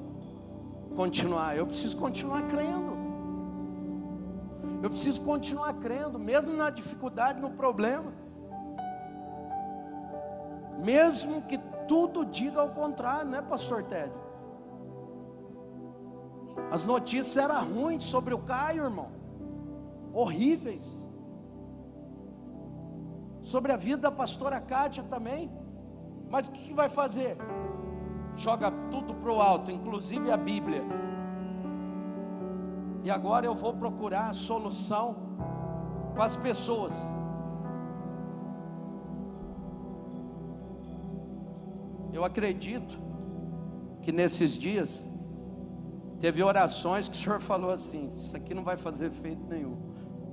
[0.95, 1.58] continuar?
[1.58, 2.93] Eu preciso continuar crendo.
[4.82, 8.13] Eu preciso continuar crendo, mesmo na dificuldade, no problema
[10.86, 14.12] mesmo que tudo diga ao contrário, não é, Pastor Ted?
[16.71, 19.10] As notícias eram ruins sobre o Caio, irmão,
[20.13, 20.84] horríveis.
[23.41, 25.52] Sobre a vida da pastora Kátia também.
[26.30, 27.38] Mas o que, que vai fazer?
[28.36, 30.84] Joga tudo para o alto, inclusive a Bíblia.
[33.04, 35.15] E agora eu vou procurar a solução
[36.15, 36.93] com as pessoas.
[42.12, 42.98] Eu acredito
[44.02, 45.06] que nesses dias
[46.19, 49.78] teve orações que o Senhor falou assim: Isso aqui não vai fazer efeito nenhum.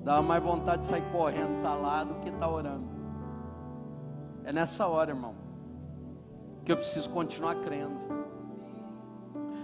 [0.04, 2.88] Dá mais vontade de sair correndo, tá lá do que tá orando.
[4.44, 5.34] É nessa hora, irmão,
[6.64, 8.00] que eu preciso continuar crendo.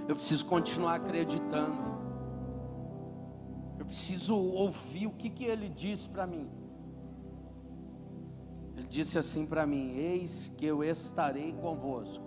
[0.08, 1.98] Eu preciso continuar acreditando.
[3.78, 6.48] Eu preciso ouvir o que, que ele disse para mim.
[8.76, 12.24] Ele disse assim para mim: Eis que eu estarei convosco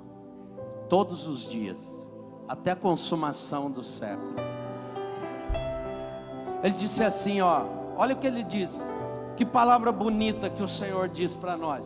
[0.88, 2.07] todos os dias,
[2.47, 4.41] até a consumação dos séculos.
[6.63, 7.65] Ele disse assim: Ó,
[7.97, 8.84] olha o que ele disse,
[9.36, 11.86] que palavra bonita que o Senhor diz para nós.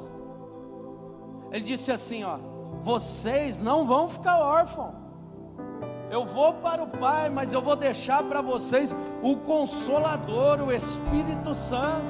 [1.52, 2.38] Ele disse assim: Ó,
[2.86, 4.94] vocês não vão ficar órfãos.
[6.12, 11.56] Eu vou para o Pai, mas eu vou deixar para vocês o Consolador, o Espírito
[11.56, 12.06] Santo.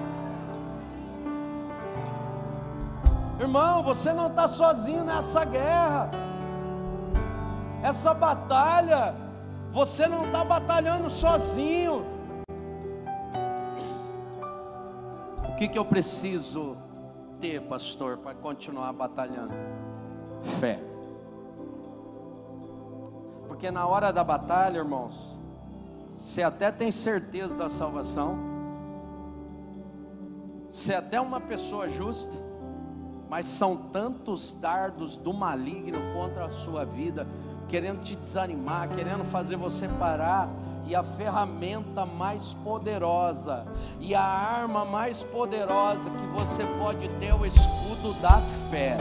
[3.39, 6.11] Irmão, você não está sozinho nessa guerra,
[7.81, 9.15] essa batalha,
[9.71, 12.05] você não está batalhando sozinho.
[15.47, 16.75] O que, que eu preciso
[17.39, 19.74] ter, pastor, para continuar batalhando?
[20.59, 20.79] Fé.
[23.47, 25.35] Porque na hora da batalha, irmãos,
[26.15, 28.37] você até tem certeza da salvação,
[30.69, 32.33] você é até uma pessoa justa,
[33.29, 37.25] mas são tantos dardos do maligno contra a sua vida,
[37.67, 40.49] querendo te desanimar, querendo fazer você parar.
[40.85, 43.65] E a ferramenta mais poderosa
[43.99, 48.95] e a arma mais poderosa que você pode ter é o escudo da fé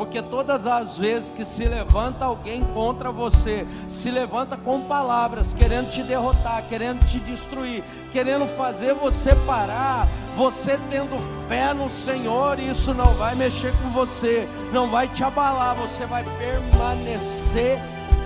[0.00, 5.90] porque todas as vezes que se levanta alguém contra você, se levanta com palavras, querendo
[5.90, 12.94] te derrotar, querendo te destruir, querendo fazer você parar, você tendo fé no Senhor, isso
[12.94, 17.78] não vai mexer com você, não vai te abalar, você vai permanecer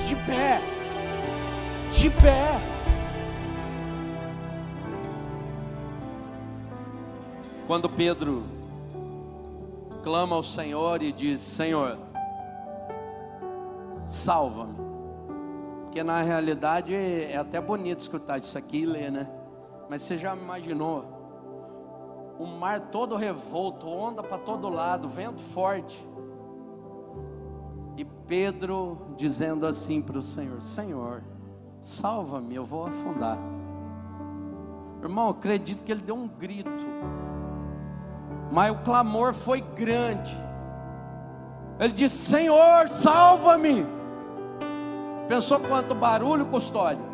[0.07, 0.61] de pé,
[1.91, 2.61] de pé.
[7.67, 8.54] Quando Pedro
[10.05, 11.99] clama ao Senhor e diz: Senhor,
[14.05, 14.85] salva-me.
[15.85, 19.29] Porque na realidade é até bonito escutar isso aqui e ler, né?
[19.89, 21.13] Mas você já imaginou?
[22.39, 26.07] O mar todo revolto, onda para todo lado, vento forte.
[27.97, 31.23] E Pedro dizendo assim para o Senhor: Senhor,
[31.81, 33.39] salva-me, eu vou afundar.
[35.01, 36.71] Irmão, acredito que ele deu um grito
[38.51, 40.37] mas o clamor foi grande.
[41.79, 43.87] Ele disse: Senhor, salva-me.
[45.29, 47.05] Pensou quanto barulho, custódio?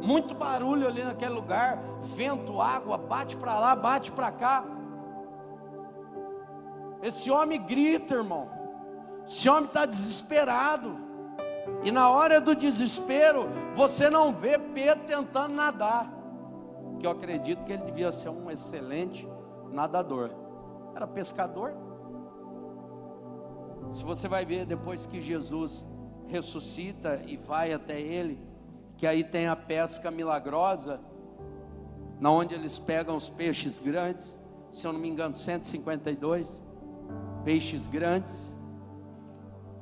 [0.00, 4.64] Muito barulho ali naquele lugar, vento, água, bate para lá, bate para cá.
[7.02, 8.48] Esse homem grita, irmão.
[9.26, 10.96] Esse homem está desesperado.
[11.84, 16.10] E na hora do desespero, você não vê Pedro tentando nadar.
[16.98, 19.28] Que eu acredito que ele devia ser um excelente
[19.70, 20.30] nadador
[20.94, 21.74] era pescador.
[23.90, 25.84] Se você vai ver depois que Jesus
[26.26, 28.38] ressuscita e vai até ele,
[28.96, 31.00] que aí tem a pesca milagrosa,
[32.20, 34.38] na onde eles pegam os peixes grandes,
[34.72, 36.62] se eu não me engano, 152
[37.44, 38.54] peixes grandes.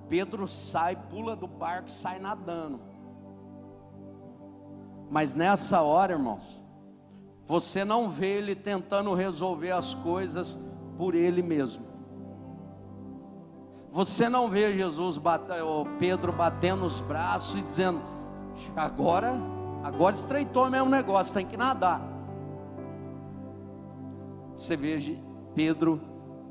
[0.08, 2.78] Pedro sai, pula do barco, sai nadando.
[5.10, 6.62] Mas nessa hora, irmãos,
[7.44, 10.58] você não vê ele tentando resolver as coisas
[10.96, 11.84] por ele mesmo.
[13.90, 15.16] Você não vê Jesus,
[15.98, 18.00] Pedro batendo os braços e dizendo:
[18.76, 19.34] agora,
[19.82, 22.02] agora estreitou mesmo o negócio, tem que nadar.
[24.54, 24.98] Você vê
[25.54, 26.00] Pedro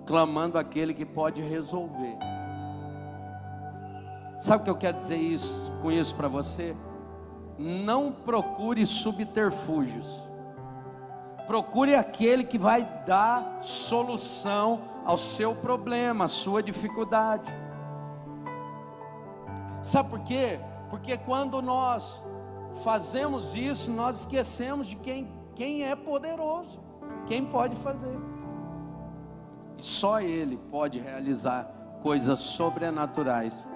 [0.06, 2.18] clamando aquele que pode resolver.
[4.38, 6.76] Sabe o que eu quero dizer isso, com isso para você?
[7.58, 10.28] Não procure subterfúgios.
[11.48, 17.54] Procure aquele que vai dar solução ao seu problema, à sua dificuldade.
[19.84, 20.60] Sabe por quê?
[20.90, 22.26] Porque quando nós
[22.84, 26.80] fazemos isso, nós esquecemos de quem, quem é poderoso,
[27.28, 28.18] quem pode fazer.
[29.78, 31.70] E só Ele pode realizar
[32.02, 33.68] coisas sobrenaturais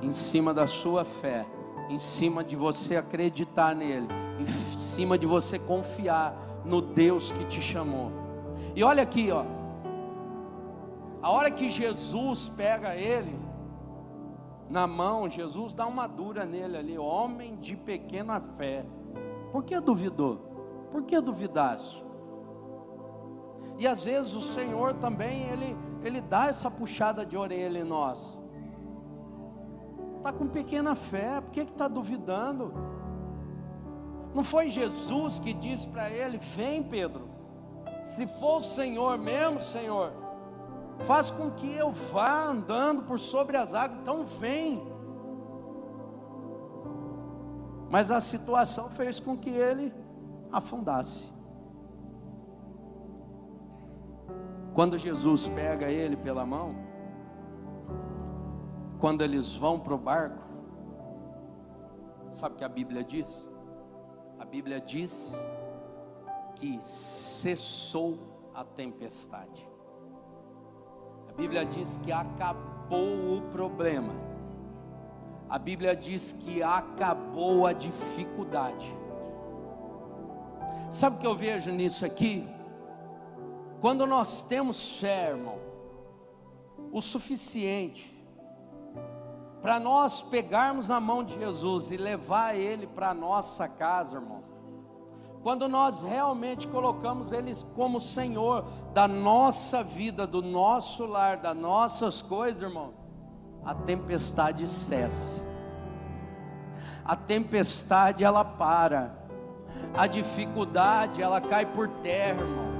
[0.00, 1.44] em cima da sua fé,
[1.88, 6.34] em cima de você acreditar nele, em cima de você confiar
[6.64, 8.10] no Deus que te chamou.
[8.74, 9.44] E olha aqui, ó.
[11.22, 13.38] A hora que Jesus pega ele
[14.70, 18.84] na mão, Jesus dá uma dura nele ali, homem de pequena fé.
[19.50, 20.36] Por que duvidou?
[20.92, 22.04] Por que duvidaste?
[23.78, 28.38] E às vezes o Senhor também, Ele, Ele dá essa puxada de orelha em nós.
[30.16, 32.74] Está com pequena fé, por que está duvidando?
[34.38, 37.28] Não foi Jesus que disse para ele: Vem, Pedro,
[38.04, 40.12] se for o Senhor mesmo, Senhor,
[41.00, 44.80] faz com que eu vá andando por sobre as águas, então vem.
[47.90, 49.92] Mas a situação fez com que ele
[50.52, 51.32] afundasse.
[54.72, 56.76] Quando Jesus pega ele pela mão,
[59.00, 60.44] quando eles vão para o barco,
[62.30, 63.57] sabe o que a Bíblia diz?
[64.38, 65.34] A Bíblia diz
[66.56, 68.18] que cessou
[68.54, 69.68] a tempestade.
[71.28, 74.14] A Bíblia diz que acabou o problema.
[75.48, 78.94] A Bíblia diz que acabou a dificuldade.
[80.90, 82.46] Sabe o que eu vejo nisso aqui?
[83.80, 85.58] Quando nós temos fé, irmão,
[86.90, 88.17] o suficiente
[89.60, 94.42] para nós pegarmos na mão de Jesus e levar Ele para a nossa casa, irmão.
[95.42, 102.22] Quando nós realmente colocamos Ele como Senhor da nossa vida, do nosso lar, das nossas
[102.22, 102.94] coisas, irmão,
[103.64, 105.42] a tempestade cessa.
[107.04, 109.16] A tempestade ela para.
[109.94, 112.77] A dificuldade ela cai por terra, irmão.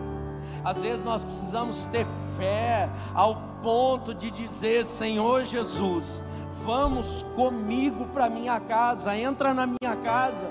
[0.65, 6.25] Às vezes nós precisamos ter fé ao ponto de dizer: Senhor Jesus,
[6.65, 10.45] vamos comigo para minha casa, entra na minha casa.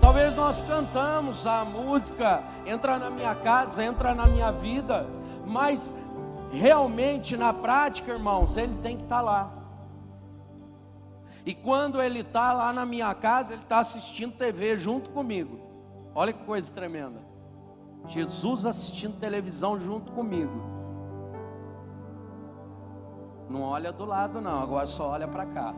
[0.00, 5.06] Talvez nós cantamos a música, entra na minha casa, entra na minha vida,
[5.46, 5.92] mas
[6.50, 9.52] realmente na prática, irmãos, ele tem que estar tá lá.
[11.44, 15.58] E quando ele está lá na minha casa, ele está assistindo TV junto comigo.
[16.14, 17.29] Olha que coisa tremenda.
[18.06, 20.60] Jesus assistindo televisão junto comigo.
[23.48, 25.74] Não olha do lado, não, agora só olha para cá.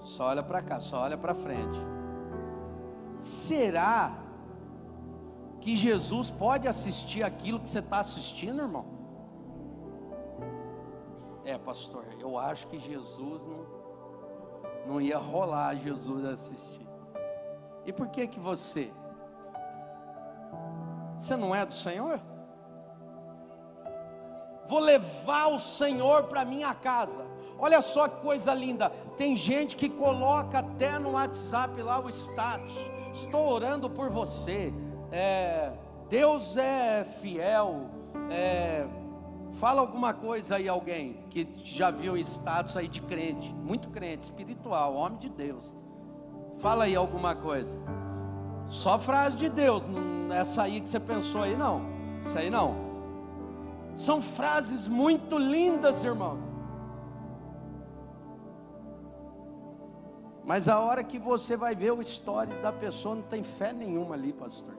[0.00, 1.78] Só olha para cá, só olha para frente.
[3.18, 4.18] Será
[5.60, 8.86] que Jesus pode assistir aquilo que você está assistindo, irmão?
[11.44, 13.66] É, pastor, eu acho que Jesus não,
[14.86, 16.86] não ia rolar Jesus assistir.
[17.84, 18.90] E por que que você?
[21.20, 22.20] Você não é do Senhor?
[24.70, 27.26] vou levar o Senhor para minha casa.
[27.58, 28.88] Olha só que coisa linda.
[29.16, 32.88] Tem gente que coloca até no WhatsApp lá o status.
[33.12, 34.72] Estou orando por você.
[35.10, 35.72] É,
[36.08, 37.90] Deus é fiel.
[38.30, 38.86] É,
[39.54, 44.94] fala alguma coisa aí, alguém que já viu status aí de crente, muito crente, espiritual,
[44.94, 45.74] homem de Deus.
[46.60, 47.76] Fala aí alguma coisa.
[48.70, 51.82] Só frase de Deus, não é essa aí que você pensou aí, não.
[52.20, 52.76] Isso aí não.
[53.96, 56.38] São frases muito lindas, irmão.
[60.44, 64.14] Mas a hora que você vai ver o história da pessoa, não tem fé nenhuma
[64.14, 64.74] ali, pastor.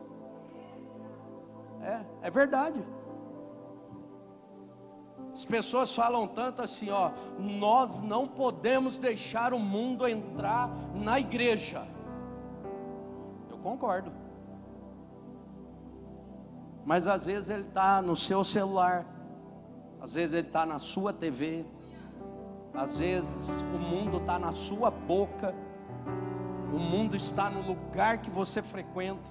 [1.81, 2.81] É, é verdade.
[5.33, 11.85] As pessoas falam tanto assim, ó, nós não podemos deixar o mundo entrar na igreja.
[13.61, 14.11] Concordo.
[16.85, 19.05] Mas às vezes ele está no seu celular,
[20.01, 21.65] às vezes ele está na sua TV,
[22.73, 25.53] às vezes o mundo está na sua boca,
[26.73, 29.29] o mundo está no lugar que você frequenta.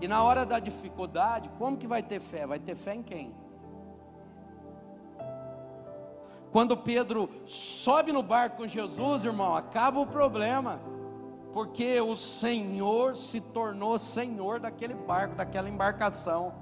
[0.00, 2.46] E na hora da dificuldade, como que vai ter fé?
[2.46, 3.34] Vai ter fé em quem?
[6.52, 10.80] Quando Pedro sobe no barco com Jesus, irmão, acaba o problema
[11.52, 16.54] porque o Senhor se tornou Senhor daquele barco, daquela embarcação.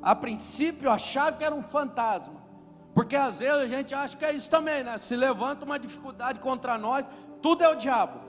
[0.00, 2.42] A princípio acharam que era um fantasma,
[2.94, 4.98] porque às vezes a gente acha que é isso também, né?
[4.98, 7.08] Se levanta uma dificuldade contra nós,
[7.40, 8.20] tudo é o diabo.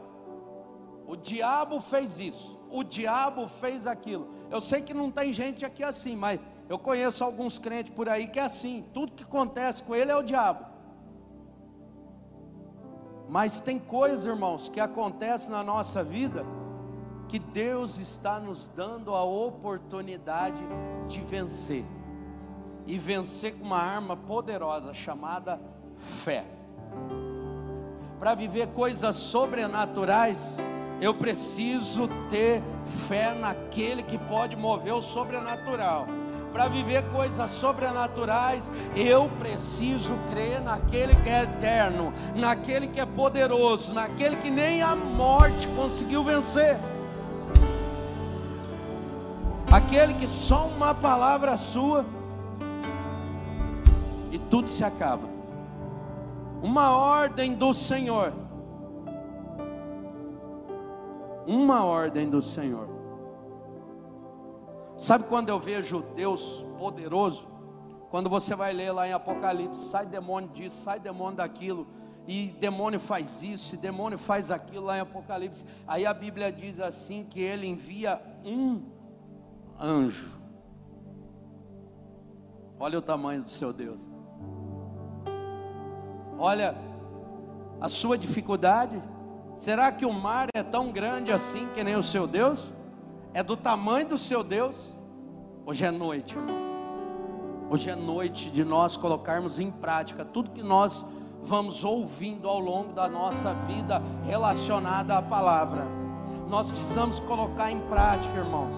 [1.06, 4.34] O diabo fez isso, o diabo fez aquilo.
[4.50, 6.40] Eu sei que não tem gente aqui assim, mas
[6.70, 10.16] eu conheço alguns crentes por aí que é assim: tudo que acontece com ele é
[10.16, 10.73] o diabo.
[13.34, 16.46] Mas tem coisas, irmãos, que acontecem na nossa vida
[17.28, 20.62] que Deus está nos dando a oportunidade
[21.08, 21.84] de vencer.
[22.86, 25.60] E vencer com uma arma poderosa chamada
[25.98, 26.46] fé.
[28.20, 30.60] Para viver coisas sobrenaturais,
[31.02, 32.62] eu preciso ter
[33.08, 36.06] fé naquele que pode mover o sobrenatural.
[36.54, 43.92] Para viver coisas sobrenaturais, eu preciso crer naquele que é eterno, naquele que é poderoso,
[43.92, 46.78] naquele que nem a morte conseguiu vencer.
[49.72, 52.06] Aquele que só uma palavra sua
[54.32, 55.28] e tudo se acaba.
[56.62, 58.32] Uma ordem do Senhor.
[61.48, 62.93] Uma ordem do Senhor.
[64.98, 67.48] Sabe quando eu vejo Deus poderoso?
[68.10, 71.88] Quando você vai ler lá em Apocalipse, sai demônio disso, sai demônio daquilo,
[72.28, 75.66] e demônio faz isso, e demônio faz aquilo lá em Apocalipse.
[75.88, 78.84] Aí a Bíblia diz assim que ele envia um
[79.80, 80.40] anjo.
[82.80, 84.00] Olha o tamanho do seu Deus.
[86.38, 86.76] Olha
[87.82, 89.02] a sua dificuldade.
[89.56, 92.72] Será que o mar é tão grande assim que nem o seu Deus?
[93.34, 94.94] É do tamanho do seu Deus?
[95.66, 96.56] Hoje é noite, irmão.
[97.68, 101.04] Hoje é noite de nós colocarmos em prática tudo que nós
[101.42, 105.88] vamos ouvindo ao longo da nossa vida relacionada à palavra.
[106.48, 108.76] Nós precisamos colocar em prática, irmãos.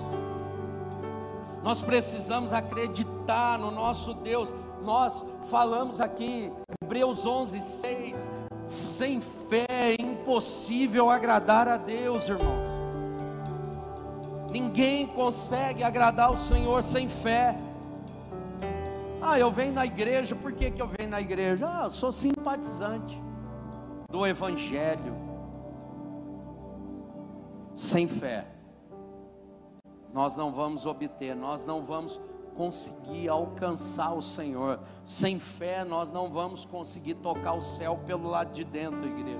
[1.62, 4.54] Nós precisamos acreditar no nosso Deus.
[4.82, 6.50] Nós falamos aqui,
[6.82, 8.32] Hebreus 11, 6.
[8.64, 12.75] Sem fé é impossível agradar a Deus, irmãos.
[14.56, 17.58] Ninguém consegue agradar o Senhor sem fé.
[19.22, 21.68] Ah, eu venho na igreja, por que, que eu venho na igreja?
[21.68, 23.22] Ah, eu sou simpatizante
[24.10, 25.14] do Evangelho.
[27.76, 28.48] Sem fé,
[30.14, 32.18] nós não vamos obter, nós não vamos
[32.56, 34.80] conseguir alcançar o Senhor.
[35.04, 39.38] Sem fé, nós não vamos conseguir tocar o céu pelo lado de dentro, igreja.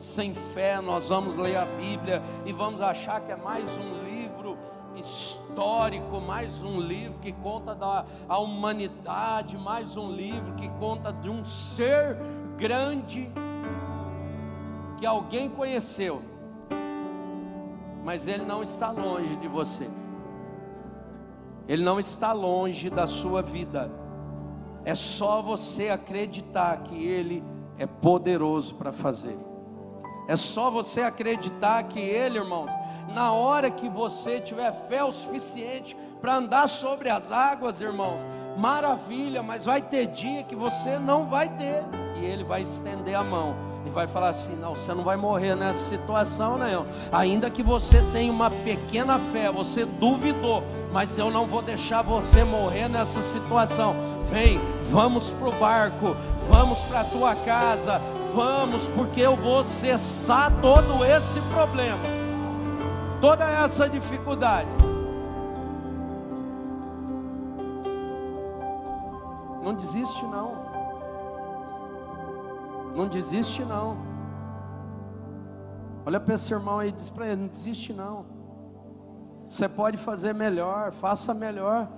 [0.00, 4.19] Sem fé, nós vamos ler a Bíblia e vamos achar que é mais um livro
[4.96, 11.28] histórico, mais um livro que conta da a humanidade, mais um livro que conta de
[11.28, 12.16] um ser
[12.56, 13.30] grande
[14.98, 16.20] que alguém conheceu,
[18.04, 19.88] mas ele não está longe de você,
[21.66, 23.90] ele não está longe da sua vida,
[24.84, 27.42] é só você acreditar que ele
[27.78, 29.49] é poderoso para fazer.
[30.28, 32.70] É só você acreditar que Ele, irmãos,
[33.14, 38.24] na hora que você tiver fé o suficiente para andar sobre as águas, irmãos,
[38.56, 41.82] maravilha, mas vai ter dia que você não vai ter,
[42.16, 45.54] e Ele vai estender a mão e vai falar assim: não, você não vai morrer
[45.54, 46.86] nessa situação, não.
[47.10, 50.62] Ainda que você tenha uma pequena fé, você duvidou,
[50.92, 53.94] mas eu não vou deixar você morrer nessa situação.
[54.30, 54.60] Vem,
[54.90, 56.16] vamos para o barco,
[56.48, 58.00] vamos para a tua casa,
[58.34, 62.02] vamos, porque eu vou cessar todo esse problema,
[63.20, 64.68] toda essa dificuldade.
[69.62, 70.52] Não desiste, não.
[72.94, 73.96] Não desiste, não.
[76.04, 78.24] Olha para esse irmão aí e diz para ele: não desiste, não.
[79.46, 81.88] Você pode fazer melhor, faça melhor.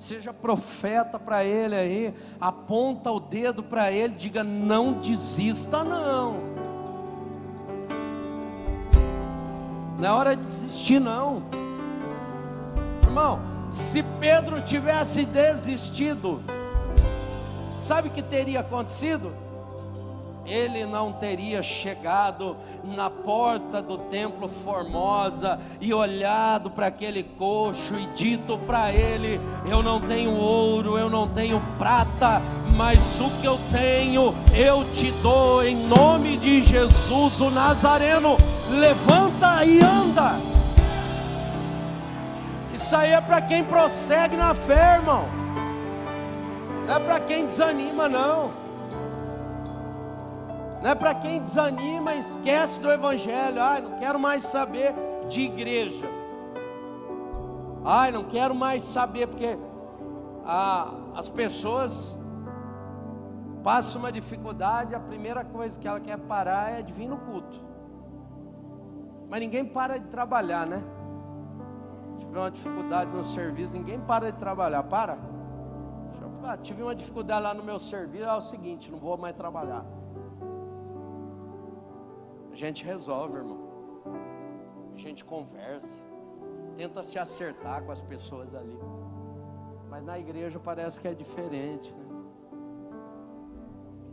[0.00, 6.38] Seja profeta para ele aí, aponta o dedo para ele, diga: não desista, não.
[9.98, 11.42] Não é hora de desistir, não.
[13.02, 13.40] Irmão,
[13.70, 16.40] se Pedro tivesse desistido,
[17.78, 19.30] sabe o que teria acontecido?
[20.50, 28.06] Ele não teria chegado na porta do templo formosa e olhado para aquele coxo e
[28.08, 32.42] dito para ele: Eu não tenho ouro, eu não tenho prata,
[32.76, 38.36] mas o que eu tenho eu te dou em nome de Jesus o Nazareno.
[38.68, 40.34] Levanta e anda.
[42.72, 45.24] Isso aí é para quem prossegue na fé, irmão.
[46.86, 48.59] Não é para quem desanima, não.
[50.82, 53.60] Não é para quem desanima, esquece do Evangelho.
[53.60, 54.94] Ai, não quero mais saber
[55.28, 56.06] de igreja.
[57.84, 59.58] Ai, não quero mais saber, porque
[60.44, 62.18] ah, as pessoas
[63.62, 67.60] passam uma dificuldade, a primeira coisa que ela quer parar é de vir no culto.
[69.28, 70.82] Mas ninguém para de trabalhar, né?
[72.18, 74.82] Tive uma dificuldade no serviço, ninguém para de trabalhar.
[74.84, 75.18] Para?
[76.42, 79.84] Ah, tive uma dificuldade lá no meu serviço, é o seguinte, não vou mais trabalhar.
[82.52, 83.58] A gente resolve, irmão.
[84.94, 86.02] A gente conversa,
[86.76, 88.78] tenta se acertar com as pessoas ali.
[89.88, 91.92] Mas na igreja parece que é diferente.
[91.92, 92.10] Né?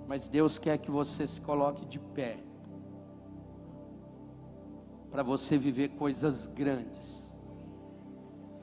[0.07, 2.39] Mas Deus quer que você se coloque de pé
[5.11, 7.27] para você viver coisas grandes.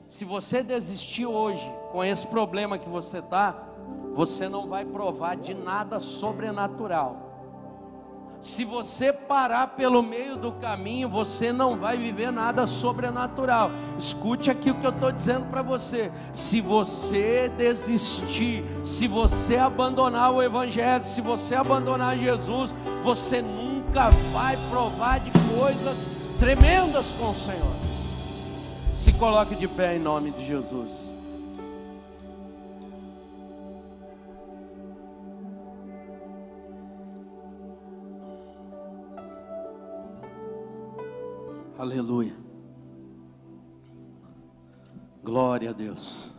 [0.07, 3.67] Se você desistir hoje com esse problema que você está,
[4.13, 7.24] você não vai provar de nada sobrenatural.
[8.45, 13.71] Se você parar pelo meio do caminho, você não vai viver nada sobrenatural.
[13.97, 16.11] Escute aqui o que eu estou dizendo para você.
[16.31, 24.55] Se você desistir, se você abandonar o Evangelho, se você abandonar Jesus, você nunca vai
[24.69, 26.05] provar de coisas
[26.37, 27.75] tremendas com o Senhor.
[28.93, 31.04] Se coloque de pé em nome de Jesus.
[41.85, 42.35] Aleluia.
[45.21, 46.31] Glória a Deus.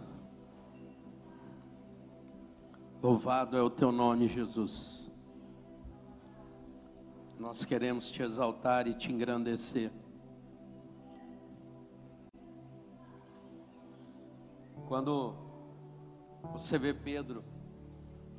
[3.00, 5.08] Louvado é o teu nome, Jesus.
[7.38, 9.92] Nós queremos te exaltar e te engrandecer.
[14.88, 15.36] Quando
[16.54, 17.44] você vê Pedro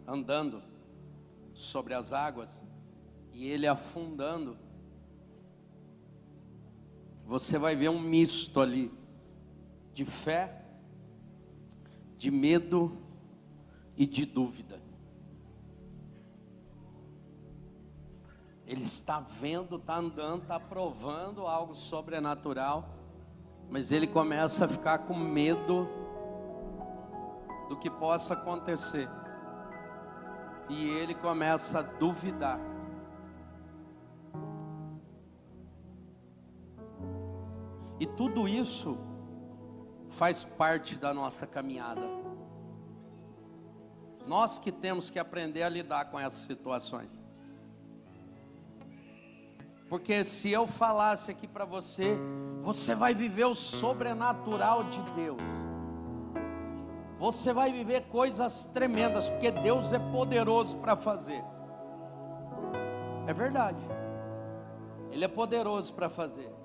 [0.06, 0.62] andando
[1.54, 2.62] sobre as águas
[3.32, 4.67] e ele afundando,
[7.28, 8.90] você vai ver um misto ali
[9.94, 10.64] de fé,
[12.18, 12.98] de medo
[13.98, 14.80] e de dúvida.
[18.66, 22.96] Ele está vendo, está andando, está provando algo sobrenatural,
[23.70, 25.86] mas ele começa a ficar com medo
[27.68, 29.10] do que possa acontecer.
[30.70, 32.77] E ele começa a duvidar.
[38.00, 38.98] E tudo isso
[40.10, 42.08] faz parte da nossa caminhada.
[44.26, 47.20] Nós que temos que aprender a lidar com essas situações.
[49.90, 52.18] Porque se eu falasse aqui para você,
[52.62, 55.42] você vai viver o sobrenatural de Deus.
[57.18, 61.44] Você vai viver coisas tremendas, porque Deus é poderoso para fazer.
[63.26, 63.80] É verdade.
[65.10, 66.57] Ele é poderoso para fazer.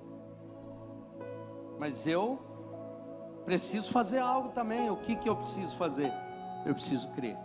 [1.79, 2.39] Mas eu
[3.45, 4.89] preciso fazer algo também.
[4.89, 6.11] O que, que eu preciso fazer?
[6.65, 7.37] Eu preciso crer.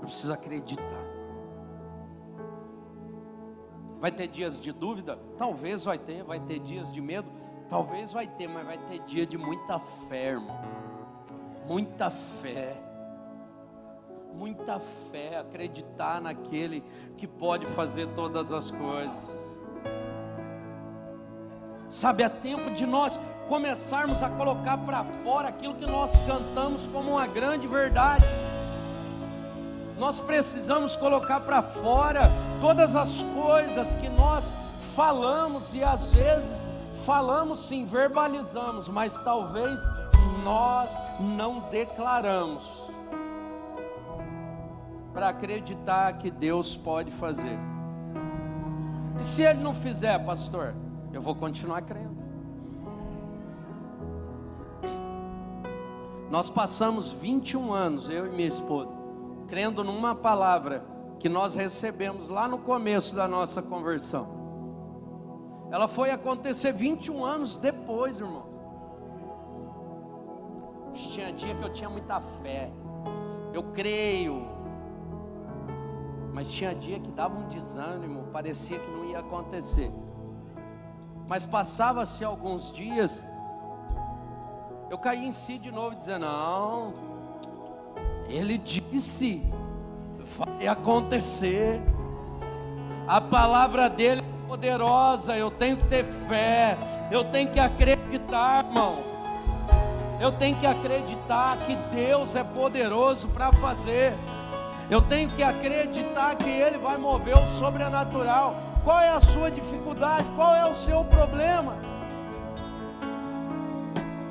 [0.00, 1.08] Eu preciso acreditar.
[4.00, 5.18] Vai ter dias de dúvida?
[5.36, 6.22] Talvez vai ter.
[6.22, 7.28] Vai ter dias de medo?
[7.68, 10.56] Talvez vai ter, mas vai ter dia de muita fé, irmão.
[11.66, 12.76] Muita fé.
[14.32, 14.78] Muita
[15.10, 16.82] fé, acreditar naquele
[17.16, 19.47] que pode fazer todas as coisas.
[21.90, 23.18] Sabe, é tempo de nós
[23.48, 28.24] começarmos a colocar para fora aquilo que nós cantamos como uma grande verdade.
[29.98, 32.30] Nós precisamos colocar para fora
[32.60, 34.52] todas as coisas que nós
[34.94, 36.68] falamos e às vezes
[37.04, 39.80] falamos sim, verbalizamos, mas talvez
[40.44, 42.92] nós não declaramos
[45.12, 47.58] para acreditar que Deus pode fazer.
[49.18, 50.74] E se ele não fizer, pastor?
[51.12, 52.16] Eu vou continuar crendo.
[56.30, 58.92] Nós passamos 21 anos, eu e minha esposa,
[59.46, 60.84] crendo numa palavra
[61.18, 64.36] que nós recebemos lá no começo da nossa conversão.
[65.70, 68.46] Ela foi acontecer 21 anos depois, irmão.
[70.92, 72.70] Tinha dia que eu tinha muita fé,
[73.52, 74.46] eu creio,
[76.32, 79.90] mas tinha dia que dava um desânimo, parecia que não ia acontecer.
[81.28, 83.22] Mas passava-se alguns dias,
[84.88, 86.94] eu caí em si de novo, dizendo: Não,
[88.26, 89.42] ele disse,
[90.38, 91.82] vai acontecer,
[93.06, 96.78] a palavra dele é poderosa, eu tenho que ter fé,
[97.10, 98.96] eu tenho que acreditar, irmão.
[100.18, 104.14] Eu tenho que acreditar que Deus é poderoso para fazer.
[104.90, 108.56] Eu tenho que acreditar que Ele vai mover o sobrenatural.
[108.88, 110.24] Qual é a sua dificuldade?
[110.34, 111.76] Qual é o seu problema?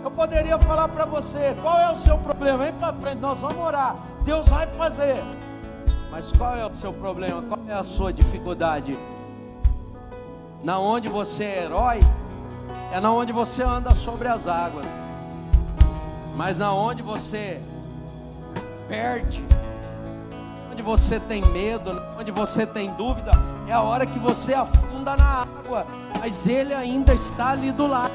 [0.03, 2.57] Eu poderia falar para você: qual é o seu problema?
[2.63, 3.97] Vem para frente, nós vamos orar.
[4.23, 5.15] Deus vai fazer.
[6.09, 7.43] Mas qual é o seu problema?
[7.43, 8.97] Qual é a sua dificuldade?
[10.63, 11.99] Na onde você é herói,
[12.91, 14.87] é na onde você anda sobre as águas.
[16.35, 17.61] Mas na onde você
[18.87, 19.45] perde,
[20.87, 23.33] você tem medo, onde você tem dúvida,
[23.67, 25.85] é a hora que você afunda na água,
[26.17, 28.13] mas ele ainda está ali do lado.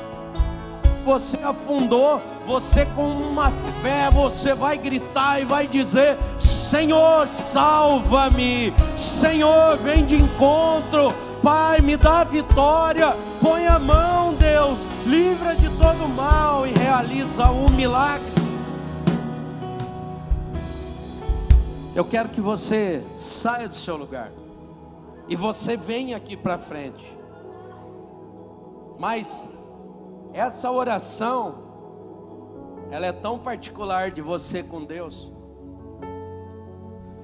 [1.04, 3.50] Você afundou, você com uma
[3.82, 11.94] fé, você vai gritar e vai dizer: Senhor, salva-me, Senhor, vem de encontro, Pai, me
[11.94, 18.41] dá vitória, põe a mão, Deus, livra de todo mal e realiza o milagre.
[21.94, 24.32] Eu quero que você saia do seu lugar
[25.28, 27.04] e você venha aqui para frente.
[28.98, 29.46] Mas
[30.32, 31.54] essa oração,
[32.90, 35.30] ela é tão particular de você com Deus.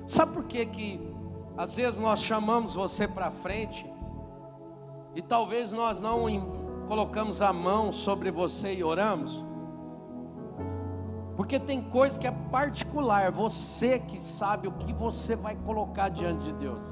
[0.05, 1.15] Sabe por que que
[1.57, 3.91] às vezes nós chamamos você para frente
[5.15, 6.27] e talvez nós não
[6.87, 9.48] colocamos a mão sobre você e oramos?
[11.39, 16.47] Porque tem coisa que é particular, você que sabe o que você vai colocar diante
[16.47, 16.83] de Deus.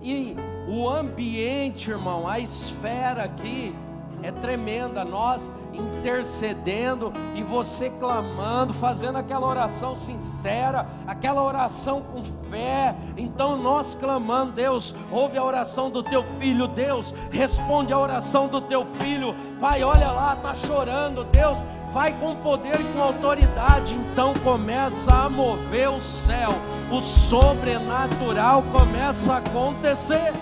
[0.00, 0.36] E
[0.68, 3.74] o ambiente, irmão, a esfera aqui
[4.22, 5.04] é tremenda.
[5.04, 12.94] Nós intercedendo e você clamando, fazendo aquela oração sincera, aquela oração com fé.
[13.16, 18.60] Então nós clamando, Deus, ouve a oração do teu filho, Deus, responde a oração do
[18.60, 19.34] teu filho.
[19.60, 21.58] Pai, olha lá, está chorando, Deus,
[21.94, 23.94] vai com poder e com autoridade.
[23.94, 26.50] Então começa a mover o céu,
[26.90, 30.32] o sobrenatural começa a acontecer.